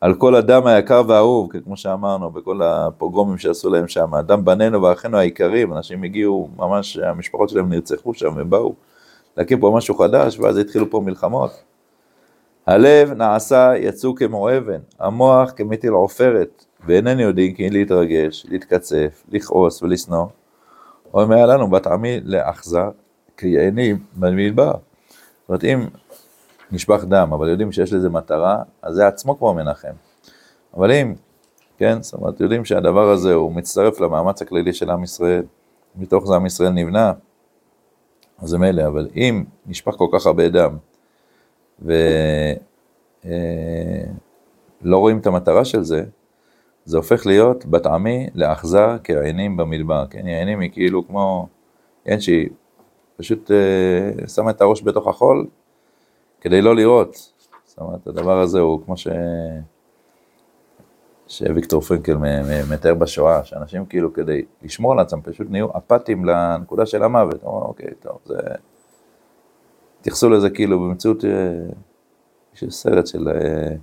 על 0.00 0.14
כל 0.14 0.34
הדם 0.34 0.66
היקר 0.66 1.02
והאהוב, 1.08 1.50
כמו 1.64 1.76
שאמרנו, 1.76 2.30
בכל 2.30 2.62
הפוגרומים 2.62 3.38
שעשו 3.38 3.70
להם 3.70 3.88
שם, 3.88 4.10
דם 4.26 4.44
בנינו 4.44 4.82
ואחינו 4.82 5.18
היקרים, 5.18 5.72
אנשים 5.72 6.02
הגיעו, 6.02 6.48
ממש 6.56 6.96
המשפחות 6.96 7.48
שלהם 7.48 7.68
נרצחו 7.68 8.14
שם 8.14 8.34
ובאו 8.36 8.74
להקים 9.36 9.60
פה 9.60 9.72
משהו 9.76 9.94
חדש, 9.94 10.38
ואז 10.38 10.56
התחילו 10.56 10.90
פה 10.90 11.00
מלחמות. 11.00 11.50
הלב 12.66 13.12
נעשה 13.12 13.72
יצוא 13.76 14.16
כמו 14.16 14.56
אבן, 14.56 14.78
המוח 15.00 15.52
כמטיל 15.56 15.90
עופרת, 15.90 16.64
ואיננו 16.86 17.20
יודעים 17.20 17.54
כי 17.54 17.70
להתרגש, 17.70 18.46
להתקצף, 18.48 19.22
לכעוס 19.32 19.82
ולשנוא. 19.82 20.26
אומר 21.14 21.46
לנו 21.46 21.70
בת 21.70 21.86
עמי 21.86 22.20
לאחזר, 22.24 22.90
כיענים 23.36 23.98
במדבר. 24.16 24.72
זאת 24.72 25.48
אומרת, 25.48 25.64
אם 25.64 25.86
נשפך 26.72 27.04
דם, 27.04 27.30
אבל 27.32 27.48
יודעים 27.48 27.72
שיש 27.72 27.92
לזה 27.92 28.08
מטרה, 28.08 28.62
אז 28.82 28.94
זה 28.94 29.06
עצמו 29.06 29.38
כבר 29.38 29.52
מנחם. 29.52 29.92
אבל 30.74 30.92
אם, 30.92 31.14
כן, 31.78 32.02
זאת 32.02 32.14
אומרת, 32.14 32.40
יודעים 32.40 32.64
שהדבר 32.64 33.10
הזה 33.10 33.34
הוא 33.34 33.52
מצטרף 33.52 34.00
למאמץ 34.00 34.42
הכללי 34.42 34.72
של 34.72 34.90
עם 34.90 35.04
ישראל, 35.04 35.42
מתוך 35.96 36.26
זה 36.26 36.34
עם 36.34 36.46
ישראל 36.46 36.70
נבנה, 36.70 37.12
אז 38.38 38.48
זה 38.48 38.58
מילא, 38.58 38.86
אבל 38.86 39.08
אם 39.16 39.44
נשפך 39.66 39.94
כל 39.94 40.06
כך 40.12 40.26
הרבה 40.26 40.48
דם, 40.48 40.76
ולא 41.82 41.96
אה, 43.26 44.92
רואים 44.92 45.18
את 45.18 45.26
המטרה 45.26 45.64
של 45.64 45.82
זה, 45.82 46.04
זה 46.84 46.96
הופך 46.96 47.26
להיות 47.26 47.66
בת 47.66 47.86
עמי 47.86 48.26
לאכזר 48.34 48.96
כעינים 49.04 49.56
במדבר, 49.56 50.06
כן, 50.10 50.26
העינים 50.26 50.60
היא 50.60 50.70
כאילו 50.72 51.06
כמו 51.06 51.48
כן, 52.04 52.20
שהיא 52.20 52.48
פשוט 53.16 53.50
אה, 53.50 54.28
שמה 54.28 54.50
את 54.50 54.60
הראש 54.60 54.82
בתוך 54.82 55.06
החול 55.06 55.46
כדי 56.40 56.62
לא 56.62 56.76
לראות. 56.76 57.32
זאת 57.64 57.78
אומרת, 57.78 58.06
הדבר 58.06 58.40
הזה 58.40 58.60
הוא 58.60 58.80
כמו 58.84 58.96
ש... 58.96 59.08
שוויקטור 61.28 61.80
פרנקל 61.80 62.16
מתאר 62.70 62.94
בשואה, 62.94 63.44
שאנשים 63.44 63.86
כאילו 63.86 64.12
כדי 64.12 64.44
לשמור 64.62 64.92
על 64.92 64.98
עצמם 64.98 65.20
פשוט 65.22 65.46
נהיו 65.50 65.68
אפאתיים 65.76 66.24
לנקודה 66.24 66.86
של 66.86 67.02
המוות. 67.02 67.42
אומרים, 67.42 67.64
אוקיי, 67.64 67.88
טוב, 68.00 68.18
זה... 68.24 68.36
התייחסו 70.00 70.30
לזה 70.30 70.50
כאילו 70.50 70.80
במציאות, 70.80 71.24
אה, 71.24 71.30
יש 72.54 72.64
סרט 72.70 73.06
של... 73.06 73.28
אה, 73.28 73.74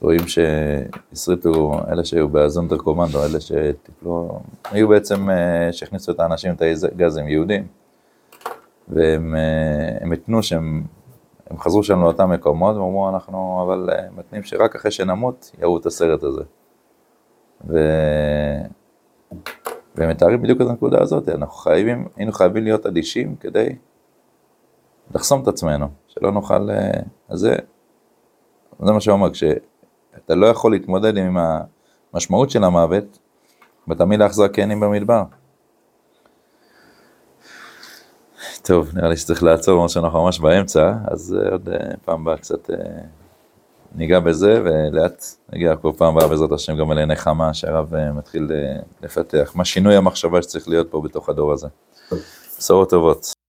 רואים 0.00 0.20
שהסריטו, 0.26 1.80
אלה 1.88 2.04
שהיו 2.04 2.28
באזונדר 2.28 2.76
קומנדו, 2.76 3.24
אלה 3.24 3.40
שטיפלו, 3.40 4.40
היו 4.64 4.88
בעצם, 4.88 5.30
אה, 5.30 5.72
שהכניסו 5.72 6.12
את 6.12 6.20
האנשים, 6.20 6.54
את 6.54 6.62
הגזים, 6.92 7.28
יהודים. 7.28 7.66
והם 8.88 10.12
התנו 10.12 10.42
שהם 10.42 10.82
הם 11.52 11.58
חזרו 11.58 11.82
שם 11.82 12.00
לאותם 12.00 12.30
מקומות, 12.30 12.76
ואמרו, 12.76 13.08
אנחנו 13.08 13.62
אבל 13.62 13.90
מתנים 14.16 14.42
שרק 14.42 14.74
אחרי 14.76 14.90
שנמות 14.90 15.50
יראו 15.58 15.78
את 15.78 15.86
הסרט 15.86 16.22
הזה. 16.22 16.42
ו... 17.68 17.78
והם 19.94 20.10
מתארים 20.10 20.42
בדיוק 20.42 20.60
את 20.60 20.66
הנקודה 20.66 21.02
הזאת, 21.02 21.28
אנחנו 21.28 21.54
חייבים, 21.54 22.08
היינו 22.16 22.32
חייבים 22.32 22.64
להיות 22.64 22.86
אדישים 22.86 23.36
כדי 23.36 23.76
לחסום 25.14 25.42
את 25.42 25.48
עצמנו, 25.48 25.88
שלא 26.08 26.32
נוכל, 26.32 26.68
אז 27.28 27.38
זה, 27.38 27.56
זה 28.82 28.92
מה 28.92 29.00
שהוא 29.00 29.12
אומר, 29.12 29.30
כשאתה 29.32 30.34
לא 30.34 30.46
יכול 30.46 30.72
להתמודד 30.72 31.16
עם 31.16 31.36
המשמעות 32.12 32.50
של 32.50 32.64
המוות, 32.64 33.18
ותמיד 33.88 34.20
קנים 34.52 34.80
במדבר. 34.80 35.22
טוב, 38.62 38.90
נראה 38.94 39.08
לי 39.08 39.16
שצריך 39.16 39.42
לעצור, 39.42 39.74
למרות 39.74 39.90
שאנחנו 39.90 40.24
ממש 40.24 40.40
באמצע, 40.40 40.92
אז 41.04 41.36
אה, 41.40 41.52
עוד 41.52 41.68
אה, 41.68 41.76
פעם 42.04 42.20
הבאה 42.20 42.36
קצת 42.36 42.70
אה, 42.70 42.76
ניגע 43.94 44.20
בזה, 44.20 44.62
ולאט 44.64 45.24
נגיע 45.52 45.76
כל 45.76 45.92
פעם 45.96 46.16
הבאה 46.16 46.28
בעזרת 46.28 46.52
השם 46.52 46.76
גם 46.76 46.90
על 46.90 47.04
נחמה 47.04 47.54
שהרב 47.54 47.94
מתחיל 48.14 48.50
לפתח. 49.02 49.52
מה 49.54 49.64
שינוי 49.64 49.96
המחשבה 49.96 50.42
שצריך 50.42 50.68
להיות 50.68 50.90
פה 50.90 51.00
בתוך 51.00 51.28
הדור 51.28 51.52
הזה. 51.52 51.66
בשורות 52.58 52.90
טובות. 52.90 53.41